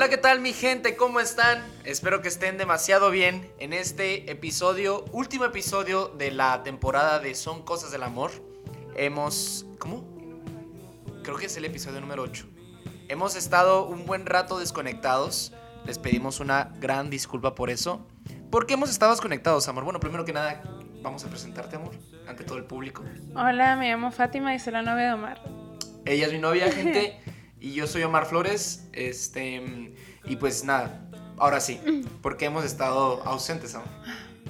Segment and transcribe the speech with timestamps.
[0.00, 0.96] Hola, ¿qué tal mi gente?
[0.96, 1.62] ¿Cómo están?
[1.84, 7.62] Espero que estén demasiado bien en este episodio, último episodio de la temporada de Son
[7.62, 8.30] Cosas del Amor.
[8.96, 9.66] Hemos...
[9.78, 10.02] ¿Cómo?
[11.22, 12.46] Creo que es el episodio número 8.
[13.08, 15.52] Hemos estado un buen rato desconectados.
[15.84, 18.08] Les pedimos una gran disculpa por eso.
[18.50, 19.84] ¿Por qué hemos estado desconectados, amor?
[19.84, 20.62] Bueno, primero que nada,
[21.02, 21.92] vamos a presentarte, amor,
[22.26, 23.04] ante todo el público.
[23.36, 25.42] Hola, me llamo Fátima y soy la novia de Omar.
[26.06, 27.20] Ella es mi novia, gente.
[27.60, 28.88] Y yo soy Omar Flores.
[28.92, 29.94] Este.
[30.24, 31.80] Y pues nada, ahora sí.
[32.22, 33.84] porque hemos estado ausentes aún?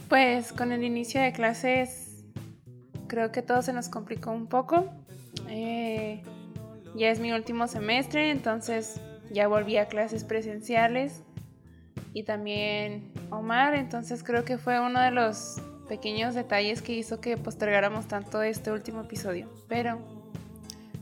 [0.08, 2.24] Pues con el inicio de clases,
[3.06, 4.90] creo que todo se nos complicó un poco.
[5.48, 6.22] Eh,
[6.94, 9.00] ya es mi último semestre, entonces
[9.30, 11.22] ya volví a clases presenciales.
[12.12, 17.36] Y también Omar, entonces creo que fue uno de los pequeños detalles que hizo que
[17.36, 19.48] postergáramos tanto este último episodio.
[19.68, 20.19] Pero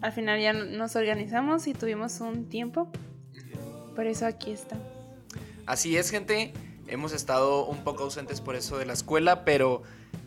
[0.00, 2.90] al final ya nos organizamos y tuvimos un tiempo.
[3.94, 4.76] Por eso aquí está.
[5.66, 6.52] Así es, gente.
[6.86, 9.82] Hemos estado un poco ausentes por eso de la escuela, pero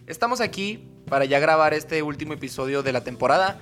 [0.07, 3.59] estamos aquí para ya grabar este último episodio de la temporada.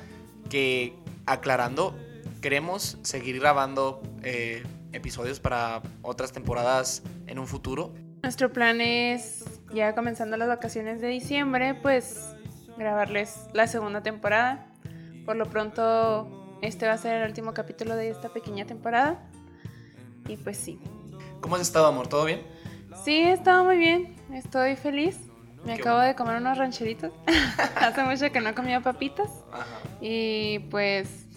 [0.50, 0.94] Que,
[1.28, 1.96] aclarando,
[2.42, 7.94] queremos seguir grabando eh, episodios para otras temporadas en un futuro.
[8.24, 12.36] Nuestro plan es, ya comenzando las vacaciones de diciembre, pues
[12.78, 14.69] grabarles la segunda temporada.
[15.30, 16.28] Por lo pronto,
[16.64, 19.30] este va a ser el último capítulo de esta pequeña temporada.
[20.28, 20.80] Y pues sí.
[21.40, 22.08] ¿Cómo has estado, amor?
[22.08, 22.42] ¿Todo bien?
[23.06, 24.16] Sí, he estado muy bien.
[24.34, 25.20] Estoy feliz.
[25.68, 27.12] Me acabo de comer unos rancheritos.
[27.76, 29.30] Hace mucho que no comía papitas.
[30.02, 31.28] Y pues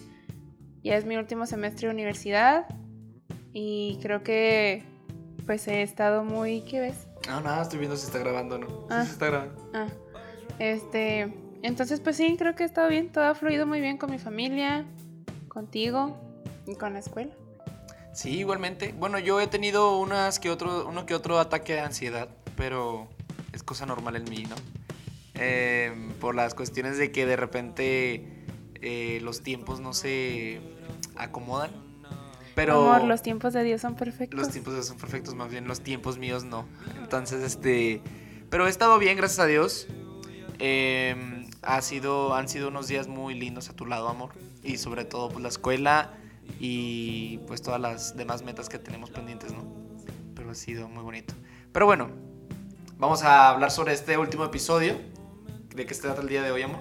[0.83, 2.65] ya es mi último semestre de universidad.
[3.53, 4.83] Y creo que
[5.45, 6.61] pues he estado muy...
[6.61, 7.07] ¿Qué ves?
[7.27, 8.67] No, nada, estoy viendo si está grabando o no.
[8.67, 9.03] Sí, ah.
[9.07, 9.69] está grabando.
[9.75, 9.87] Ah.
[10.57, 14.11] Este, entonces, pues sí, creo que ha estado bien, todo ha fluido muy bien con
[14.11, 14.85] mi familia,
[15.47, 16.17] contigo
[16.67, 17.33] y con la escuela.
[18.13, 18.93] Sí, igualmente.
[18.97, 23.07] Bueno, yo he tenido unas que otro, uno que otro ataque de ansiedad, pero
[23.53, 24.55] es cosa normal en mí, ¿no?
[25.35, 28.45] Em, por las cuestiones de que de repente
[28.81, 30.59] eh, los tiempos no se
[31.15, 31.71] acomodan.
[32.55, 34.39] Pero Amor, los tiempos de Dios son perfectos.
[34.39, 36.67] Los tiempos de Dios son perfectos, más bien los tiempos míos no.
[37.01, 38.01] Entonces, este,
[38.51, 39.87] pero he estado bien, gracias a Dios.
[40.59, 41.15] Eh,
[41.63, 44.31] ha sido, han sido unos días muy lindos a tu lado, amor.
[44.63, 46.11] Y sobre todo, pues la escuela
[46.59, 49.63] y pues todas las demás metas que tenemos pendientes, ¿no?
[50.35, 51.33] Pero ha sido muy bonito.
[51.71, 52.09] Pero bueno,
[52.97, 54.95] vamos a hablar sobre este último episodio.
[55.75, 56.79] ¿De qué se trata el día de hoy, amor?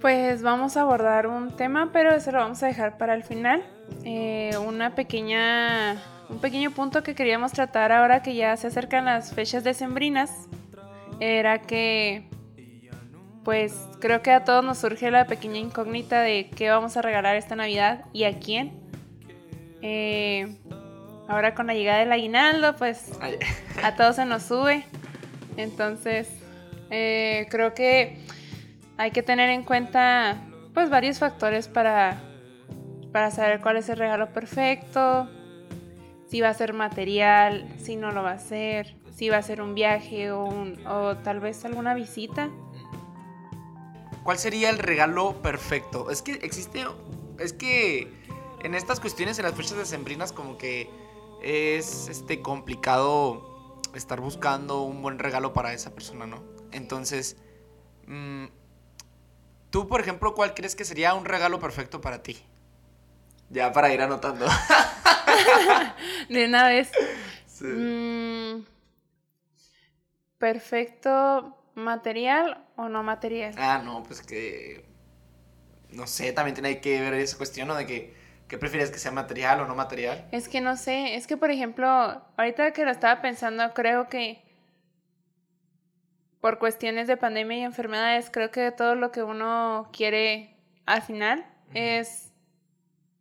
[0.00, 3.64] Pues vamos a abordar un tema, pero eso lo vamos a dejar para el final.
[4.04, 9.32] Eh, una pequeña, un pequeño punto que queríamos tratar ahora que ya se acercan las
[9.32, 10.30] fechas decembrinas
[11.18, 12.28] era que
[13.46, 17.36] pues creo que a todos nos surge la pequeña incógnita de qué vamos a regalar
[17.36, 18.72] esta Navidad y a quién.
[19.82, 20.56] Eh,
[21.28, 23.12] ahora con la llegada del aguinaldo, pues
[23.84, 24.84] a todos se nos sube.
[25.56, 26.28] Entonces,
[26.90, 28.18] eh, creo que
[28.96, 30.38] hay que tener en cuenta
[30.74, 32.20] pues varios factores para,
[33.12, 35.30] para saber cuál es el regalo perfecto,
[36.26, 39.62] si va a ser material, si no lo va a ser, si va a ser
[39.62, 40.48] un viaje o,
[40.84, 42.50] o tal vez alguna visita.
[44.26, 46.10] ¿Cuál sería el regalo perfecto?
[46.10, 46.84] Es que existe.
[47.38, 48.12] Es que
[48.64, 50.90] en estas cuestiones, en las fechas decembrinas, como que
[51.44, 56.42] es este complicado estar buscando un buen regalo para esa persona, ¿no?
[56.72, 57.36] Entonces,
[58.08, 58.46] mm,
[59.70, 62.36] tú, por ejemplo, ¿cuál crees que sería un regalo perfecto para ti?
[63.48, 64.44] Ya para ir anotando.
[66.28, 66.90] De una vez.
[67.60, 68.64] Mm,
[70.38, 73.54] perfecto ¿Material o no material?
[73.58, 74.86] Ah, no, pues que.
[75.90, 77.74] No sé, también tiene que ver esa cuestión, ¿no?
[77.76, 78.16] De que.
[78.48, 80.26] ¿Qué prefieres que sea material o no material?
[80.30, 81.86] Es que no sé, es que por ejemplo,
[82.36, 84.40] ahorita que lo estaba pensando, creo que
[86.40, 90.56] por cuestiones de pandemia y enfermedades, creo que todo lo que uno quiere
[90.86, 91.44] al final
[91.74, 92.32] es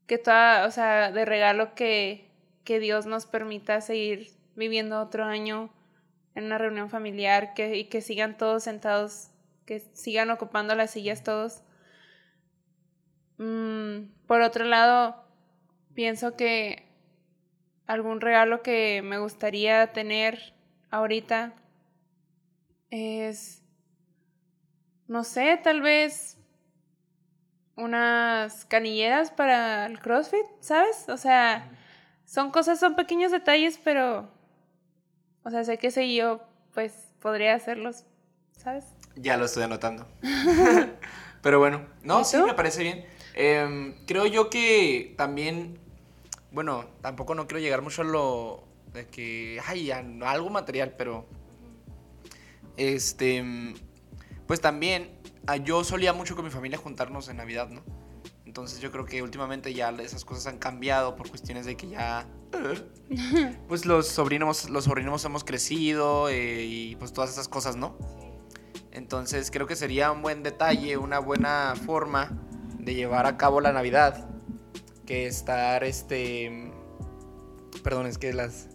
[0.05, 2.29] que toda, o sea, de regalo que,
[2.63, 5.71] que Dios nos permita seguir viviendo otro año
[6.35, 9.31] en una reunión familiar que, y que sigan todos sentados,
[9.65, 11.63] que sigan ocupando las sillas todos.
[13.37, 15.25] Mm, por otro lado,
[15.93, 16.85] pienso que
[17.87, 20.53] algún regalo que me gustaría tener
[20.91, 21.53] ahorita
[22.89, 23.63] es,
[25.07, 26.37] no sé, tal vez
[27.77, 31.07] unas canilleras para el CrossFit, ¿sabes?
[31.09, 31.69] O sea,
[32.25, 34.34] son cosas, son pequeños detalles, pero
[35.45, 36.41] o sea, sé que sé yo,
[36.73, 38.03] pues podría hacerlos,
[38.57, 38.83] ¿sabes?
[39.15, 40.05] Ya lo estoy anotando.
[41.41, 43.05] Pero bueno, no, sí, me parece bien.
[43.35, 45.79] Em, creo yo que también
[46.55, 48.63] bueno, tampoco no quiero llegar mucho a lo
[48.93, 51.25] de que, ay, a algo material, pero,
[52.77, 53.43] este,
[54.47, 57.83] pues también, ah, yo solía mucho con mi familia juntarnos en Navidad, ¿no?
[58.45, 62.25] Entonces yo creo que últimamente ya esas cosas han cambiado por cuestiones de que ya,
[63.67, 67.97] pues los sobrinos, los sobrinos hemos crecido eh, y pues todas esas cosas, ¿no?
[68.91, 72.31] Entonces creo que sería un buen detalle, una buena forma
[72.79, 74.29] de llevar a cabo la Navidad
[75.05, 76.71] que estar, este,
[77.83, 78.69] perdón, es que las,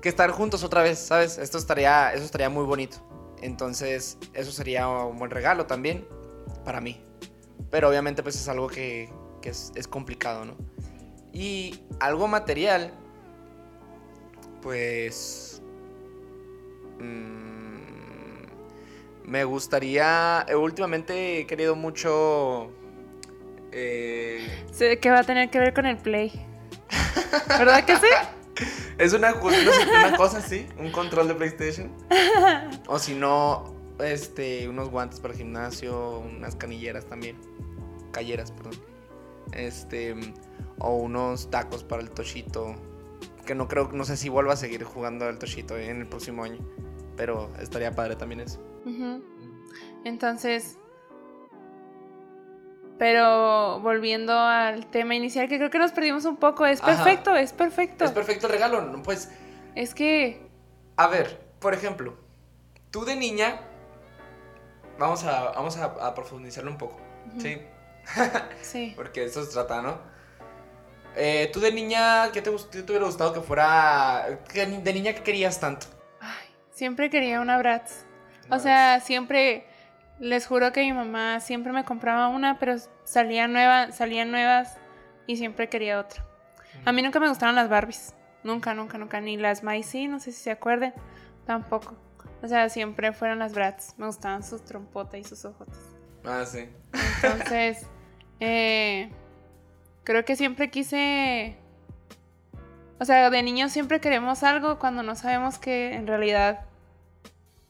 [0.00, 1.38] que estar juntos otra vez, ¿sabes?
[1.38, 2.96] Esto estaría, eso estaría muy bonito.
[3.40, 6.06] Entonces, eso sería un buen regalo también
[6.64, 7.02] para mí.
[7.70, 9.10] Pero obviamente pues es algo que,
[9.42, 10.56] es, es, complicado, ¿no?
[11.32, 12.92] Y algo material,
[14.60, 15.62] pues...
[16.98, 18.46] Mmm,
[19.24, 20.46] me gustaría...
[20.54, 22.70] Últimamente he querido mucho
[23.72, 24.46] eh...
[25.00, 26.30] que va a tener que ver con el Play.
[27.48, 28.06] ¿Verdad que sí?
[28.98, 31.90] Es una, una cosa así, un control de PlayStation.
[32.86, 37.36] O si no, este, unos guantes para el gimnasio, unas canilleras también.
[38.12, 38.74] Calleras, perdón.
[39.52, 40.14] Este,
[40.82, 42.74] o unos tacos para el Toshito.
[43.46, 46.44] Que no creo, no sé si vuelva a seguir jugando al Toshito en el próximo
[46.44, 46.58] año.
[47.16, 48.60] Pero estaría padre también eso.
[50.04, 50.78] Entonces,
[52.98, 57.52] pero volviendo al tema inicial, que creo que nos perdimos un poco, es perfecto, es
[57.52, 58.04] perfecto.
[58.04, 59.30] Es perfecto el regalo, pues...
[59.74, 60.48] Es que...
[60.96, 62.14] A ver, por ejemplo,
[62.90, 63.60] tú de niña,
[64.98, 67.00] vamos a, vamos a, profundizarlo un poco,
[67.38, 67.60] ¿sí?
[68.62, 68.92] sí.
[68.94, 69.98] Porque eso se trata, ¿no?
[71.16, 74.26] Eh, tú de niña, ¿qué te, hubiera gustado que fuera...
[74.54, 75.86] de niña, ¿qué querías tanto?
[76.20, 78.04] Ay, siempre quería una Bratz.
[78.50, 79.66] O sea, siempre
[80.18, 84.76] les juro que mi mamá siempre me compraba una, pero salían, nueva, salían nuevas
[85.26, 86.24] y siempre quería otra.
[86.84, 88.14] A mí nunca me gustaron las Barbies.
[88.44, 89.20] Nunca, nunca, nunca.
[89.20, 90.92] Ni las Maisie, no sé si se acuerden.
[91.46, 91.96] Tampoco.
[92.42, 93.94] O sea, siempre fueron las Bratz.
[93.98, 95.68] Me gustaban sus trompotas y sus ojos.
[96.24, 96.68] Ah, sí.
[97.22, 97.86] Entonces,
[98.40, 99.10] eh,
[100.04, 101.56] creo que siempre quise...
[102.98, 106.60] O sea, de niños siempre queremos algo cuando no sabemos que en realidad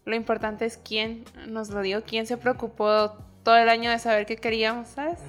[0.04, 4.26] lo importante es quién nos lo dio, quién se preocupó todo el año de saber
[4.26, 5.20] qué queríamos, ¿sabes?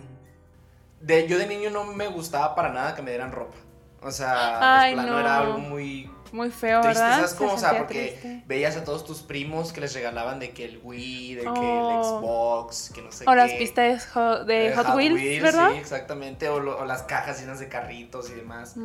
[1.00, 3.56] De, yo de niño no me gustaba para nada que me dieran ropa.
[4.02, 5.20] O sea, no.
[5.20, 7.18] era algo muy muy feo, ¿verdad?
[7.18, 7.54] ¿Sabes cómo?
[7.54, 11.36] O sea, porque veías a todos tus primos que les regalaban de que el Wii,
[11.36, 12.04] de que el oh.
[12.04, 13.30] Xbox, que no sé qué.
[13.30, 14.08] O las pistas
[14.48, 15.72] de, Hot, Wheels, ¿verdad?
[15.72, 16.50] Sí, exactamente.
[16.50, 18.76] O, las cajas llenas de carritos y demás.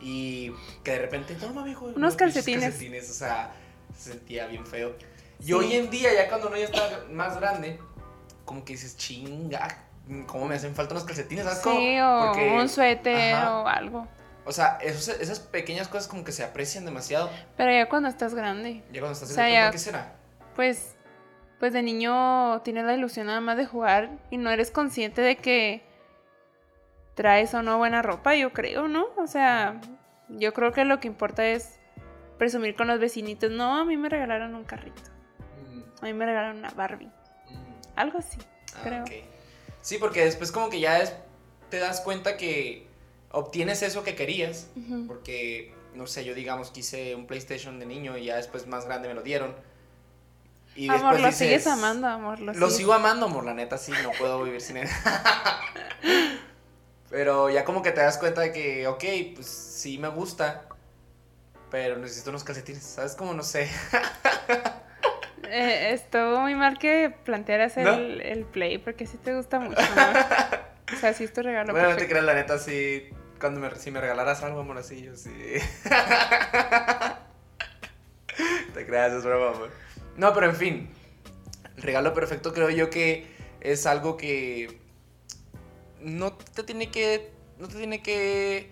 [0.00, 0.52] Y
[0.82, 1.92] que de repente, toma, viejo.
[1.94, 2.62] Unos calcetines.
[2.62, 3.10] calcetines.
[3.10, 3.52] O sea,
[3.96, 4.94] se sentía bien feo.
[5.44, 7.78] Y hoy en día, ya cuando uno ya está más grande,
[8.46, 9.68] como que dices, chinga,
[10.26, 11.44] ¿cómo me hacen falta unos calcetines?
[11.44, 14.08] ¿Sabes sí, o un suéter o algo.
[14.46, 17.30] O sea, esas pequeñas cosas como que se aprecian demasiado.
[17.56, 18.82] Pero ya cuando estás grande.
[18.92, 20.12] Ya cuando estás grande, ¿qué será?
[20.54, 20.94] Pues,
[21.58, 25.36] pues de niño tienes la ilusión nada más de jugar y no eres consciente de
[25.36, 25.82] que
[27.14, 29.06] traes o no buena ropa, yo creo, ¿no?
[29.16, 29.80] O sea,
[30.28, 31.78] yo creo que lo que importa es
[32.38, 33.50] presumir con los vecinitos.
[33.50, 35.02] No, a mí me regalaron un carrito.
[36.02, 37.10] A mí me regalaron una Barbie.
[37.96, 38.38] Algo así,
[38.74, 39.04] ah, creo.
[39.80, 41.14] Sí, porque después como que ya es,
[41.70, 42.88] te das cuenta que
[43.34, 44.68] obtienes eso que querías.
[45.06, 49.08] Porque, no sé, yo digamos quise un PlayStation de niño y ya después más grande
[49.08, 49.54] me lo dieron.
[50.76, 52.40] Y amor, lo sigues amando, amor.
[52.40, 54.88] Lo, sigo amando, amor, la neta, sí, no puedo vivir sin él.
[57.10, 59.04] pero ya como que te das cuenta de que, ok,
[59.36, 60.66] pues sí me gusta,
[61.70, 63.14] pero necesito unos calcetines, ¿sabes?
[63.14, 63.68] Como no sé.
[65.56, 69.78] Eh, estuvo muy mal que plantearas el, el, play, porque sí te gusta mucho.
[70.92, 71.72] o sea, sí es tu regalo.
[71.72, 73.08] Bueno, no te creas, la neta, sí.
[73.78, 75.02] Si me regalaras algo, amor, así,
[78.74, 79.70] te creas, es broma, amor.
[80.16, 80.88] No, pero en fin.
[81.76, 83.26] Regalo perfecto creo yo que
[83.60, 84.80] es algo que
[86.00, 87.32] no te tiene que.
[87.58, 88.70] No te tiene que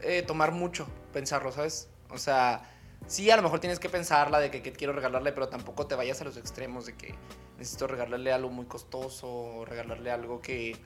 [0.00, 1.88] eh, tomar mucho pensarlo, ¿sabes?
[2.10, 2.62] O sea
[3.06, 6.20] sí, a lo mejor tienes que pensarla de que, quiero regalarle, pero tampoco te vayas
[6.20, 7.14] a los extremos de que
[7.58, 10.76] necesito regalarle algo muy costoso o regalarle algo que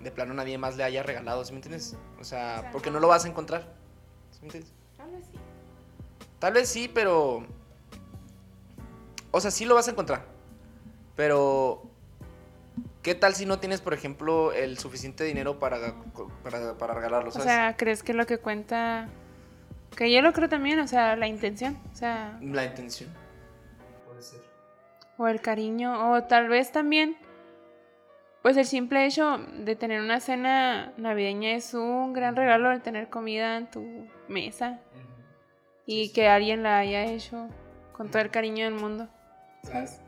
[0.00, 1.96] de plano nadie más le haya regalado, ¿sí me entiendes?
[2.20, 3.72] O sea, porque no lo vas a encontrar.
[4.30, 4.72] ¿Sí me entiendes?
[4.96, 5.38] Tal vez sí.
[6.38, 7.46] Tal vez sí, pero...
[9.30, 10.24] O sea, sí lo vas a encontrar.
[11.16, 11.82] Pero...
[13.02, 15.94] ¿Qué tal si no tienes, por ejemplo, el suficiente dinero para,
[16.42, 17.30] para, para regalarlo?
[17.30, 17.46] ¿sabes?
[17.46, 19.08] O sea, ¿crees que lo que cuenta
[19.96, 22.38] que yo lo creo también, o sea, la intención, o sea...
[22.40, 23.10] La intención.
[24.06, 24.40] Puede ser.
[25.16, 27.16] O el cariño, o tal vez también,
[28.48, 33.10] pues el simple hecho de tener una cena navideña es un gran regalo el tener
[33.10, 34.78] comida en tu mesa
[35.84, 37.46] y que alguien la haya hecho
[37.92, 39.06] con todo el cariño del mundo.
[39.64, 40.00] ¿sabes?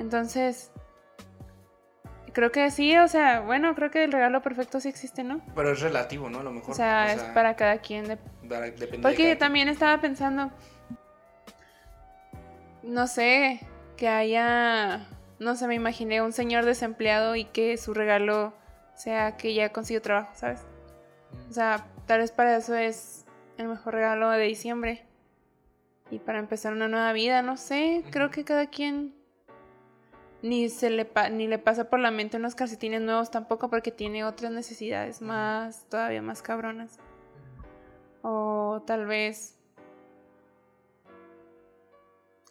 [0.00, 0.72] Entonces,
[2.32, 5.40] creo que sí, o sea, bueno, creo que el regalo perfecto sí existe, ¿no?
[5.54, 6.40] Pero es relativo, ¿no?
[6.40, 6.72] A lo mejor.
[6.72, 8.08] O sea, es para cada quien.
[8.08, 8.16] de-
[8.48, 10.50] para- depende de Porque yo también estaba pensando,
[12.82, 13.60] no sé,
[13.96, 15.06] que haya,
[15.38, 18.54] no sé, me imaginé un señor desempleado y que su regalo
[18.94, 20.62] sea que ya consiguió trabajo, ¿sabes?
[21.50, 23.26] O sea, tal vez para eso es
[23.58, 25.04] el mejor regalo de diciembre.
[26.10, 29.14] Y para empezar una nueva vida, no sé, creo que cada quien
[30.42, 33.90] ni se le pa- ni le pasa por la mente unos calcetines nuevos tampoco porque
[33.90, 36.98] tiene otras necesidades más todavía más cabronas.
[38.22, 39.58] O tal vez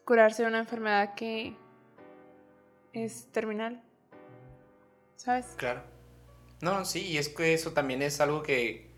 [0.03, 1.55] curarse de una enfermedad que
[3.03, 3.83] es terminal.
[5.15, 5.47] ¿Sabes?
[5.57, 5.83] Claro.
[6.61, 8.91] No, sí, y es que eso también es algo que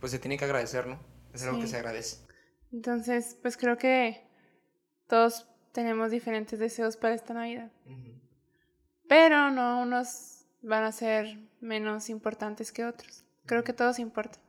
[0.00, 0.98] pues se tiene que agradecer, ¿no?
[1.32, 2.26] Es algo que se agradece.
[2.72, 4.26] Entonces, pues creo que
[5.06, 7.70] todos tenemos diferentes deseos para esta Navidad.
[9.08, 13.24] Pero no unos van a ser menos importantes que otros.
[13.46, 14.42] Creo que todos importan.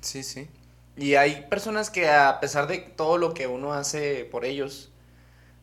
[0.00, 0.48] Sí, sí.
[0.96, 4.92] Y hay personas que a pesar de todo lo que uno hace por ellos,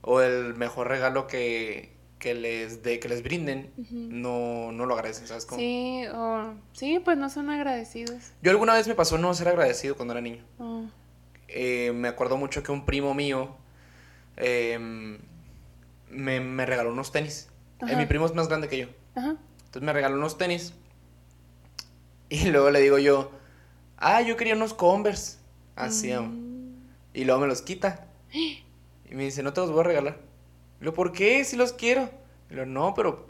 [0.02, 1.93] o el mejor regalo que,
[2.24, 5.60] que les de, que les brinden, no, no lo agradecen, ¿sabes cómo?
[5.60, 8.32] Sí, o sí, pues no son agradecidos.
[8.42, 10.42] Yo alguna vez me pasó no ser agradecido cuando era niño.
[10.58, 10.86] Oh,
[11.50, 13.50] Eh, me acuerdo mucho que un primo mío
[14.38, 15.20] em,
[16.10, 17.50] me, me regaló unos tenis.
[17.86, 18.88] Eh, mi primo es más grande que yo.
[19.15, 19.36] Ajá.
[19.65, 20.74] Entonces me regaló unos tenis.
[22.30, 23.32] Y luego le digo yo,
[23.98, 25.39] ah, yo quería unos Converse.
[25.75, 26.13] Así.
[26.13, 26.75] Mm,
[27.13, 28.08] Y luego me los quita.
[29.12, 30.18] Y me dice, no te los voy a regalar.
[30.84, 31.44] Luego, ¿por qué?
[31.46, 32.10] Si los quiero.
[32.50, 33.25] Luego, no, pero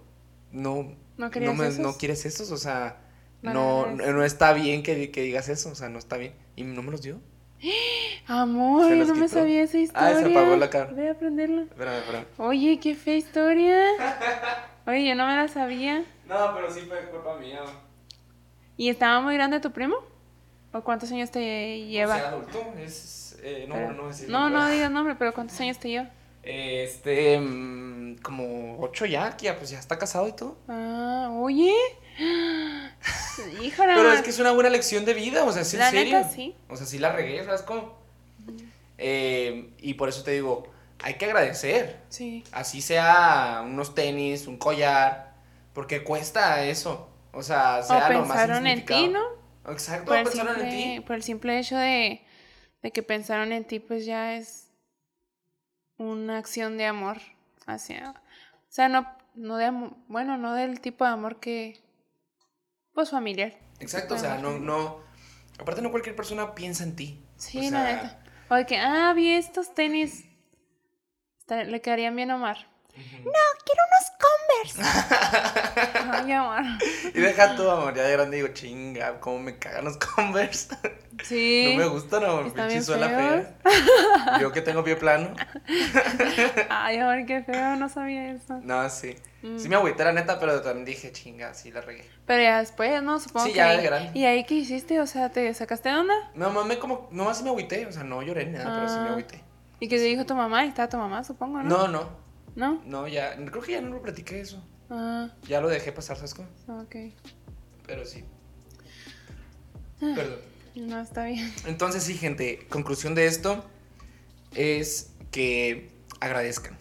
[0.51, 2.51] no, ¿No no, me- no quieres esos.
[2.51, 2.97] O sea,
[3.41, 5.69] no, no, no está bien que, que digas eso.
[5.69, 6.33] O sea, no está bien.
[6.55, 7.19] Y no me los dio.
[8.27, 10.17] Amor, yo no me sabía esa Ah, historia.
[10.19, 10.91] se apagó la cara.
[10.93, 11.61] Voy a aprenderla.
[11.63, 12.25] Espérame, espérame.
[12.37, 13.83] Oye, qué fea historia.
[14.87, 16.03] Oye, yo no me la sabía.
[16.27, 17.61] No, pero sí fue culpa mía.
[18.77, 19.97] ¿Y estaba muy grande tu primo?
[20.73, 22.15] ¿O cuántos años te lleva?
[22.15, 22.59] O sea, adulto.
[22.79, 24.59] Es, eh, no, Pero- no, no, nombre.
[24.59, 26.09] no digas nombre, pero ¿cuántos años te lleva?
[26.43, 30.57] Este, mm, como ocho ya, que ya, pues ya está casado y todo.
[30.67, 31.73] Ah, oye.
[33.61, 33.93] Híjole.
[33.95, 36.17] Pero es que es una buena lección de vida, o sea, sí, en serio.
[36.17, 36.55] neta, sí.
[36.69, 37.97] O sea, sí la regué, ¿sabes cómo?
[38.97, 40.67] Eh, y por eso te digo,
[41.01, 41.99] hay que agradecer.
[42.09, 42.43] Sí.
[42.51, 45.33] Así sea unos tenis, un collar,
[45.73, 47.09] porque cuesta eso.
[47.31, 49.07] O sea, O sea lo más pensaron en ti.
[49.07, 49.21] ¿no?
[49.71, 50.99] Exacto, Por pensaron en simple, ti.
[51.01, 52.21] por el simple hecho de,
[52.83, 54.62] de que pensaron en ti, pues ya es
[55.97, 57.19] una acción de amor
[57.65, 58.11] hacia...
[58.11, 61.81] O sea, no, no de amor, bueno, no del tipo de amor que...
[62.93, 63.57] Pues familiar.
[63.79, 64.99] Exacto, o sea, no, no.
[65.59, 67.25] Aparte, no cualquier persona piensa en ti.
[67.37, 68.19] Sí, O sea,
[68.49, 70.25] de que, ah, vi estos tenis.
[71.49, 72.72] Le quedarían bien a Omar.
[72.95, 73.31] Ujú.
[73.65, 74.81] quiero unos Converse.
[76.11, 76.61] Ay, amor.
[77.13, 80.75] Y deja tú, amor, ya de grande digo, chinga, cómo me cagan los Converse.
[81.23, 81.73] Sí.
[81.73, 83.55] No me gustan, amor, pinche suela fea.
[84.41, 85.33] Yo que tengo pie plano.
[86.69, 88.59] Ay, amor, qué feo, no sabía eso.
[88.63, 89.15] No, sí.
[89.41, 89.57] Mm.
[89.59, 92.05] Sí me agüité, la neta, pero también dije, chinga, sí la regué.
[92.25, 93.19] Pero ya después, ¿no?
[93.19, 93.57] Supongo Sí, que.
[93.57, 94.11] ya de grande.
[94.17, 94.99] ¿Y ahí qué hiciste?
[95.01, 96.13] O sea, ¿te sacaste de onda?
[96.33, 98.99] No, mamá, como, nomás sí me agüité, o sea, no lloré ni nada, pero sí
[98.99, 99.11] me Ah.
[99.11, 99.43] agüité.
[99.79, 100.63] ¿Y qué te dijo tu mamá?
[100.65, 101.63] ¿Y estaba tu mamá, supongo, no?
[101.69, 102.09] No, no,
[102.55, 102.81] ¿No?
[102.85, 104.63] no, ya, creo que ya no lo platiqué eso.
[104.89, 106.47] Ah, Ya lo dejé pasar, ¿sabes cómo?
[106.81, 106.95] ok.
[107.87, 108.23] Pero sí.
[110.01, 110.13] Ah.
[110.15, 110.39] Perdón.
[110.75, 111.51] No, está bien.
[111.65, 113.63] Entonces, sí, gente, conclusión de esto
[114.55, 116.77] es que agradezcan.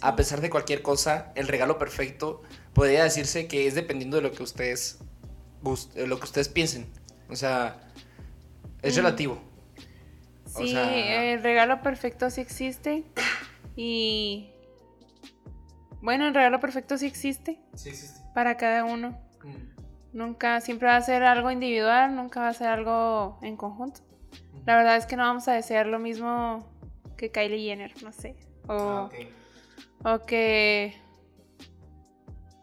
[0.00, 2.42] A pesar de cualquier cosa, el regalo perfecto
[2.74, 4.98] podría decirse que es dependiendo de lo que ustedes
[5.96, 6.86] lo que ustedes piensen.
[7.28, 7.80] O sea,
[8.82, 8.96] es Mm.
[8.98, 9.42] relativo.
[10.54, 13.02] O Sí, sea- el regalo perfecto sí existe.
[13.74, 14.50] Y.
[16.02, 18.06] Bueno, el regalo perfecto sí existe Sí, sí.
[18.34, 19.18] para cada uno.
[20.12, 24.00] Nunca, siempre va a ser algo individual, nunca va a ser algo en conjunto.
[24.64, 26.66] La verdad es que no vamos a desear lo mismo
[27.16, 28.34] que Kylie Jenner, no sé.
[28.66, 29.14] O, Ah, ok.
[30.04, 30.96] o que.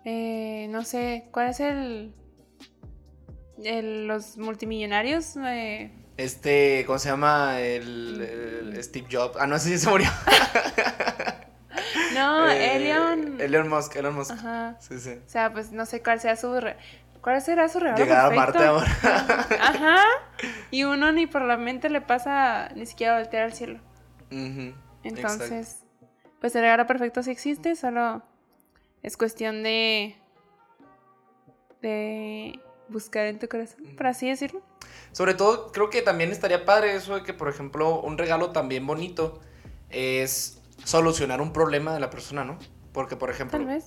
[0.06, 2.14] eh, no sé, ¿cuál es el.
[3.64, 5.36] el- los multimillonarios?
[5.38, 7.60] Eh, Este, ¿cómo se llama?
[7.62, 8.20] El,
[8.74, 9.38] el Steve Jobs.
[9.40, 10.10] Ah, no sé si se murió.
[12.14, 13.40] no, Eh, Elon.
[13.42, 14.32] Elon Musk, Elon Musk.
[14.32, 14.76] Ajá.
[14.80, 15.20] Sí, sí.
[15.26, 16.60] O sea, pues no sé cuál sea su.
[16.60, 16.78] re-
[17.22, 18.04] ¿Cuál será su regalo?
[18.04, 18.36] Llegar a?
[18.36, 18.86] Marte ahora.
[19.62, 19.98] Ajá.
[20.72, 23.80] Y uno ni por la mente le pasa ni siquiera voltear al cielo.
[24.32, 25.84] Ujú, Entonces,
[26.42, 28.22] pues el regalo perfecto sí existe, solo
[29.04, 30.18] es cuestión de
[31.82, 34.62] de buscar en tu corazón, por así decirlo.
[35.12, 38.86] Sobre todo, creo que también estaría padre eso de que, por ejemplo, un regalo también
[38.88, 39.40] bonito
[39.90, 42.58] es solucionar un problema de la persona, ¿no?
[42.92, 43.86] Porque, por ejemplo, Tal vez.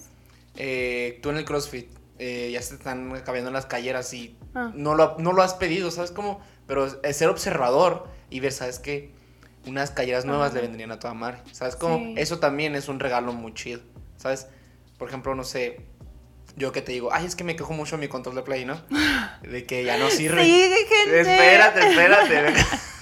[0.56, 1.88] eh, tú en el CrossFit
[2.18, 4.70] eh, ya se están acabando las calleras y Ah.
[4.74, 6.40] no, lo, no lo has pedido, ¿sabes cómo?
[6.66, 9.10] Pero es ser observador y ver, ¿sabes qué?
[9.66, 10.56] Unas calleras nuevas Ajá.
[10.56, 11.98] le vendrían a toda madre, ¿sabes cómo?
[11.98, 12.14] Sí.
[12.16, 13.80] Eso también es un regalo muy chido,
[14.16, 14.46] ¿sabes?
[14.96, 15.80] Por ejemplo, no sé,
[16.56, 18.64] yo que te digo, ay, es que me quejo mucho de mi control de play,
[18.64, 18.80] ¿no?
[19.42, 20.42] De que ya no sirve.
[20.42, 21.20] Sí, gente.
[21.20, 22.54] Espérate, espérate.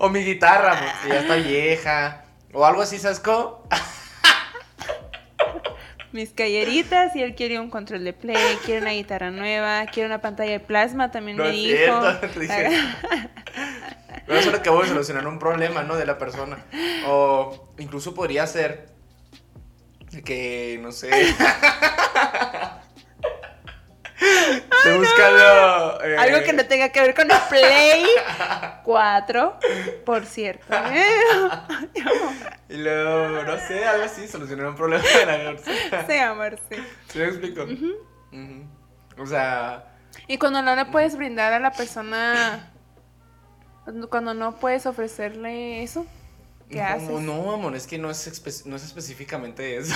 [0.00, 2.24] o mi guitarra, pues, que ya está vieja.
[2.54, 3.62] O algo así, ¿sabes cómo?
[6.12, 10.20] Mis calleritas y él quiere un control de play, quiere una guitarra nueva, quiere una
[10.20, 12.02] pantalla de plasma, también No me es dijo.
[12.02, 12.40] cierto.
[14.26, 15.96] Pero eso lo que voy a solucionar un problema, ¿no?
[15.96, 16.64] De la persona.
[17.06, 18.88] O incluso podría ser
[20.24, 21.10] que, no sé.
[24.84, 26.04] Estoy buscando.
[26.04, 28.04] eh, Algo que no tenga que ver con el Play
[28.84, 29.58] 4,
[30.04, 30.74] por cierto.
[30.74, 31.14] ¿eh?
[32.68, 36.06] Y luego, no sé, algo así, solucionar un problema de la.
[36.06, 36.76] Sí, amor, sí.
[37.08, 37.66] ¿Sí me explico?
[39.18, 39.86] O sea,
[40.28, 42.70] Y cuando no le puedes brindar a la persona,
[44.08, 46.06] cuando no puedes ofrecerle eso,
[46.70, 47.10] ¿qué no, haces?
[47.10, 49.94] no, amor, es que no es, espe- no es específicamente eso.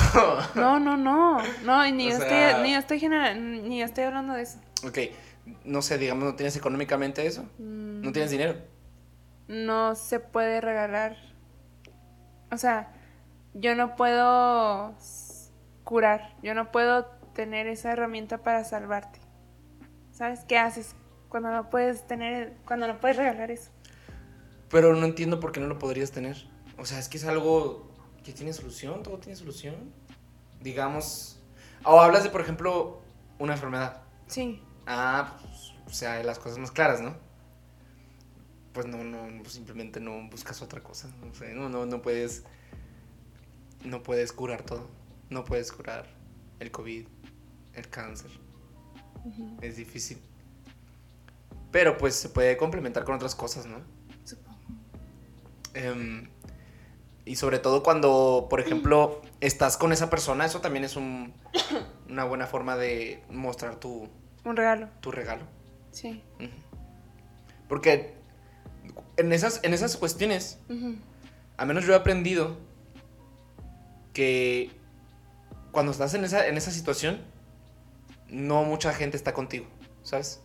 [0.57, 3.79] No, no, no, no, y ni, O yo sea- estoy, ni, yo estoy genera- ni
[3.79, 4.59] yo estoy hablando de eso.
[4.87, 4.99] Ok,
[5.65, 7.43] no sé, digamos, ¿no tienes económicamente eso?
[7.59, 8.57] Mm, ¿No tienes dinero?
[9.49, 11.17] No se puede regalar.
[12.51, 12.93] O sea,
[13.53, 14.95] yo no puedo
[15.85, 19.19] curar, yo no puedo tener esa herramienta para salvarte.
[20.13, 20.95] ¿Sabes qué haces
[21.29, 23.71] cuando no puedes tener, cuando no puedes regalar eso?
[24.71, 26.47] Pero no entiendo por qué no lo podrías tener.
[26.79, 27.91] O sea, es que es algo
[28.25, 29.75] que tiene solución, todo tiene solución.
[30.61, 31.41] Digamos,
[31.85, 33.03] o hablas de, por ejemplo,
[33.39, 34.03] una enfermedad.
[34.27, 34.63] Sí.
[34.87, 37.15] Ah, pues, o sea, las cosas más claras, ¿no?
[38.73, 41.09] Pues no, no, simplemente no buscas otra cosa.
[41.25, 42.43] No sé, no, no, no puedes.
[43.85, 44.89] No puedes curar todo.
[45.31, 46.07] No puedes curar
[46.59, 47.07] el COVID,
[47.75, 48.31] el cáncer.
[49.63, 50.19] Es difícil.
[51.71, 53.79] Pero pues se puede complementar con otras cosas, ¿no?
[54.25, 54.59] Supongo.
[55.75, 56.29] Em,
[57.25, 61.33] y sobre todo cuando, por ejemplo, estás con esa persona, eso también es un-
[62.09, 64.09] una buena forma de mostrar tu,
[64.45, 64.89] Un regalo.
[65.01, 65.43] tu regalo.
[65.91, 66.23] Sí.
[67.69, 68.15] Porque
[69.17, 70.97] en esas, en esas cuestiones, Ujú.
[71.57, 72.59] al menos yo he aprendido
[74.13, 74.71] que
[75.73, 77.21] cuando estás en esa, en esa situación,
[78.29, 79.67] no mucha gente está contigo,
[80.03, 80.41] ¿sabes?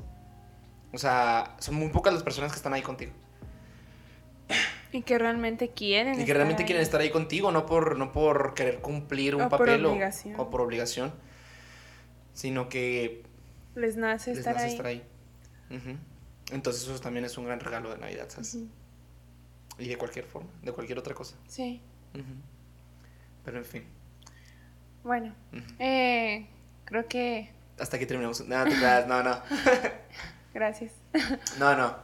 [0.93, 3.11] O sea, son muy pocas las personas que están ahí contigo.
[4.91, 6.13] Y que realmente quieren.
[6.13, 6.67] Y que estar realmente ahí.
[6.67, 9.85] quieren estar ahí contigo, no por, no por querer cumplir un O por papel.
[10.37, 11.13] O, por obligación,
[12.33, 13.21] sino que
[13.75, 14.71] Les nace les estar nace ahí.
[14.71, 15.03] estar ahí.
[16.51, 18.57] Entonces eso también es un gran regalo de Navidad, ¿sabes?
[19.77, 21.35] Y de cualquier forma, de cualquier otra cosa.
[21.47, 21.81] Sí.
[23.45, 23.83] Pero en fin,
[25.03, 25.33] Bueno,
[25.79, 26.47] eh,
[26.85, 27.49] creo que.
[27.79, 28.45] hasta aquí terminamos.
[28.47, 29.41] No, no, no.
[30.53, 30.91] Gracias.
[31.59, 31.95] No, no.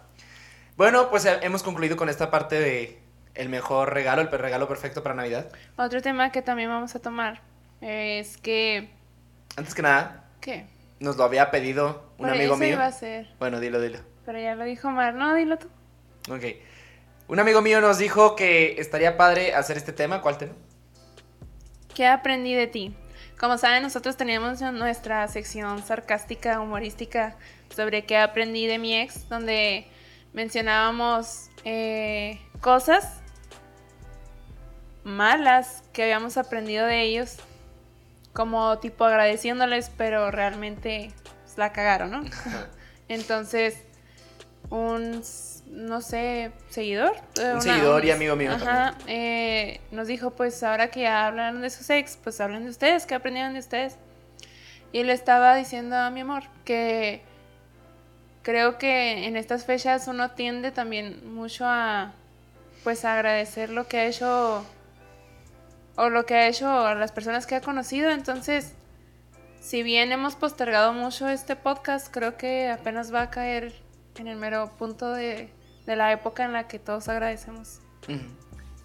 [0.78, 3.00] Bueno, pues eh, hemos concluido con esta parte de
[3.34, 5.50] el mejor regalo, el regalo perfecto para Navidad.
[5.78, 7.42] Otro tema que también vamos a tomar
[7.82, 8.90] es que.
[9.58, 10.68] Antes que nada, ¿Qué?
[11.06, 12.74] Nos lo había pedido un amigo mío.
[12.74, 13.28] iba a ser.
[13.40, 14.00] Bueno, dilo, dilo.
[14.26, 15.14] Pero ya lo dijo Mar.
[15.14, 15.70] No, dilo tú.
[16.30, 16.44] Ok.
[17.28, 20.22] Un amigo mío nos dijo que estaría padre hacer este tema.
[20.22, 20.54] ¿Cuál tema?
[21.94, 22.96] ¿Qué aprendí de ti?
[23.40, 27.36] Como saben, nosotros teníamos nuestra sección sarcástica, humorística
[27.74, 29.88] sobre qué aprendí de mi ex, donde
[30.34, 33.22] mencionábamos eh, cosas
[35.04, 37.38] malas que habíamos aprendido de ellos,
[38.36, 41.12] como tipo agradeciéndoles, pero realmente
[41.44, 42.24] pues, la cagaron, ¿no?
[43.08, 43.82] Entonces,
[44.70, 45.24] un,
[45.68, 47.16] no sé, seguidor.
[47.40, 51.62] eh, Un seguidor y amigo mío Ajá, eh, nos dijo, pues ahora que ya hablaron
[51.62, 53.98] de sus ex, pues hablen de ustedes, ¿qué aprendieron de ustedes?
[54.92, 57.22] Y le estaba diciendo a mi amor que
[58.42, 62.12] creo que en estas fechas uno tiende también mucho a,
[62.84, 64.66] pues, a agradecer lo que ha hecho
[65.96, 68.10] o lo que ha hecho a las personas que ha conocido.
[68.12, 68.74] Entonces,
[69.62, 73.74] si bien hemos postergado mucho este podcast, creo que apenas va a caer
[74.18, 75.50] en el mero punto de,
[75.86, 77.80] de la época en la que todos agradecemos.
[78.08, 78.20] Ujú.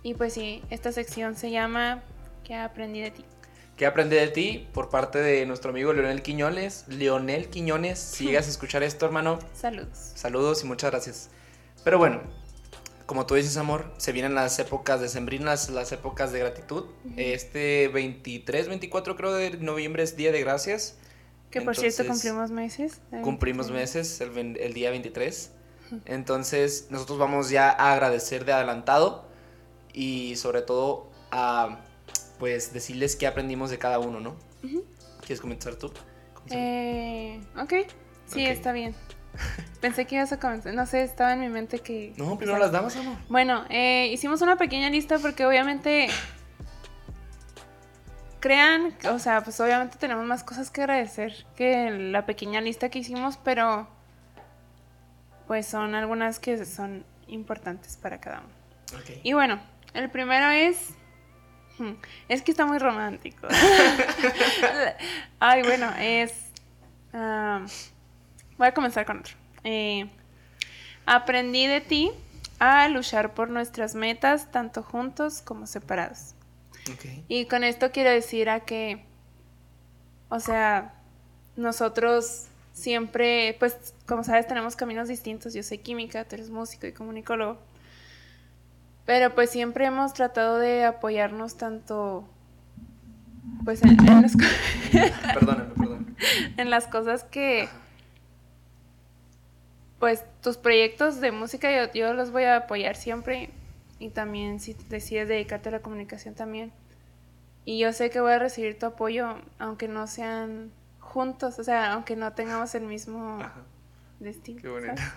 [0.03, 2.03] Y pues sí, esta sección se llama
[2.45, 3.25] ¿Qué aprendí de ti?
[3.77, 6.87] ¿Qué aprendí de ti por parte de nuestro amigo Leonel Quiñones?
[6.89, 10.13] Leonel Quiñones, si llegas a escuchar esto, hermano, Saludos.
[10.15, 11.31] saludos y muchas gracias.
[11.85, 12.21] Pero bueno,
[13.11, 16.85] como tú dices, amor, se vienen las épocas decembrinas, las épocas de gratitud.
[17.17, 20.97] Este 23, 24 creo de noviembre es Día de Gracias.
[21.51, 23.01] Que por cierto Entonces, cumplimos meses.
[23.11, 23.97] el Cumplimos 23.
[24.07, 25.51] meses el, el día 23.
[26.05, 29.25] Entonces, nosotros vamos ya a agradecer de adelantado
[29.93, 31.81] y sobre todo a
[32.39, 34.37] pues decirles qué aprendimos de cada uno, ¿no?
[35.23, 35.91] ¿Quieres comenzar tú?
[36.51, 37.73] Eh, ok,
[38.27, 38.51] sí, Ok.
[38.53, 38.95] está bien.
[39.81, 42.13] Pensé que ibas a comenzar, no sé, estaba en mi mente que...
[42.17, 43.17] no, primero las damas, amor.
[43.29, 46.09] Bueno, eh, hicimos una pequeña lista porque obviamente...
[48.41, 53.01] Crean, o sea, pues obviamente tenemos más cosas que agradecer que la pequeña lista que
[53.01, 53.87] hicimos, pero
[55.47, 58.49] pues son algunas que son importantes para cada uno.
[59.23, 59.61] Y bueno,
[59.95, 60.91] el primero es.
[61.79, 61.93] hmm,
[62.29, 63.47] Es que está muy romántico.
[65.41, 66.33] Ay, bueno, es.
[67.13, 67.67] ah,
[68.61, 69.35] voy a comenzar con otro.
[69.65, 70.09] Eh,
[71.07, 72.11] aprendí de ti
[72.59, 76.35] a luchar por nuestras metas, tanto juntos como separados.
[77.29, 79.05] Y con esto quiero decir a que,
[80.29, 80.95] o sea,
[81.57, 85.55] nosotros siempre, pues, como sabes, tenemos caminos distintos.
[85.55, 87.59] Yo soy química, tú eres músico y comunicólogo.
[89.07, 92.29] Pero pues siempre hemos tratado de apoyarnos tanto,
[93.65, 94.37] pues, en, en las,
[95.35, 96.07] Perdóname, perdóname.
[96.59, 97.69] en las cosas que,
[100.01, 103.51] pues, tus proyectos de música yo, yo los voy a apoyar siempre.
[104.01, 106.73] Y también si decides dedicarte a la comunicación también.
[107.67, 111.93] Y yo sé que voy a recibir tu apoyo, aunque no sean juntos, o sea,
[111.93, 113.63] aunque no tengamos el mismo Ajá.
[114.19, 114.63] destino.
[114.63, 114.97] Qué bonito.
[114.97, 115.13] ¿sabes?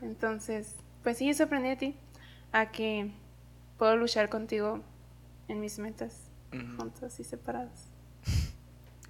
[0.00, 1.96] Entonces, pues sí, eso aprendí de ti,
[2.52, 3.10] a que
[3.78, 4.80] puedo luchar contigo
[5.48, 6.30] en mis metas,
[6.76, 7.86] juntos y separados.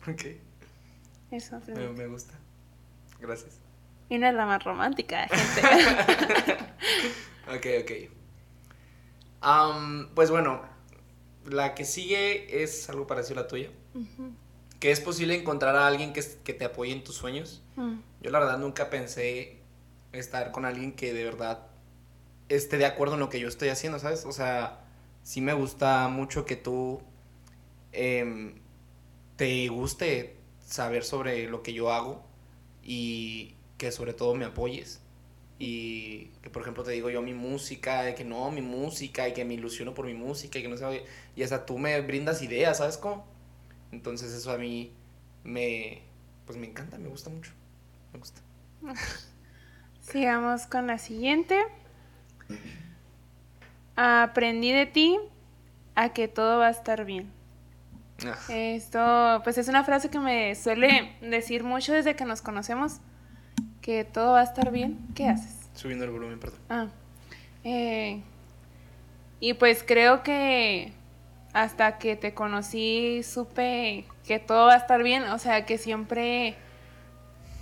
[0.09, 0.23] Ok.
[1.31, 1.87] Eso aprendí.
[1.99, 2.33] Me gusta.
[3.21, 3.61] Gracias.
[4.09, 6.57] Y no es la más romántica, gente.
[7.49, 7.91] Ok, ok.
[10.15, 10.61] Pues bueno,
[11.47, 13.71] la que sigue es algo parecido a la tuya.
[14.81, 17.63] Que es posible encontrar a alguien que, que te apoye en tus sueños.
[17.77, 19.61] Mm, Yo la verdad nunca pensé
[20.13, 21.67] estar con alguien que de verdad
[22.49, 24.25] esté de acuerdo en lo que yo estoy haciendo, ¿sabes?
[24.25, 24.81] O sea,
[25.23, 27.03] sí me gusta mucho que tú
[27.93, 28.55] em,
[29.37, 32.23] te guste saber sobre lo que yo hago
[32.83, 35.01] y que sobre todo me apoyes.
[35.59, 39.45] Y que por ejemplo te digo yo mi música, que no, mi música, y que
[39.45, 42.79] me ilusiono por mi música, y que no sé, y hasta tú me brindas ideas,
[42.79, 43.27] ¿sabes cómo?
[43.91, 44.93] Entonces eso a mí
[45.45, 46.03] me,
[46.47, 47.53] pues me encanta, me gusta mucho,
[48.13, 48.41] me gusta.
[50.01, 51.59] Sigamos con la siguiente.
[53.97, 55.19] Aprendí de ti
[55.95, 57.33] a que todo va a estar bien.
[58.25, 63.01] Ah, Esto, pues es una frase que me suele decir mucho desde que nos conocemos,
[63.89, 64.99] que todo va a estar bien.
[65.15, 65.71] ¿Qué haces?
[65.73, 66.61] subiendo el volumen, perdón.
[66.69, 66.89] Ah,
[67.65, 68.21] eh,
[69.41, 70.93] y pues creo que
[71.55, 76.55] hasta que te conocí supe que todo va a estar bien, o sea, que siempre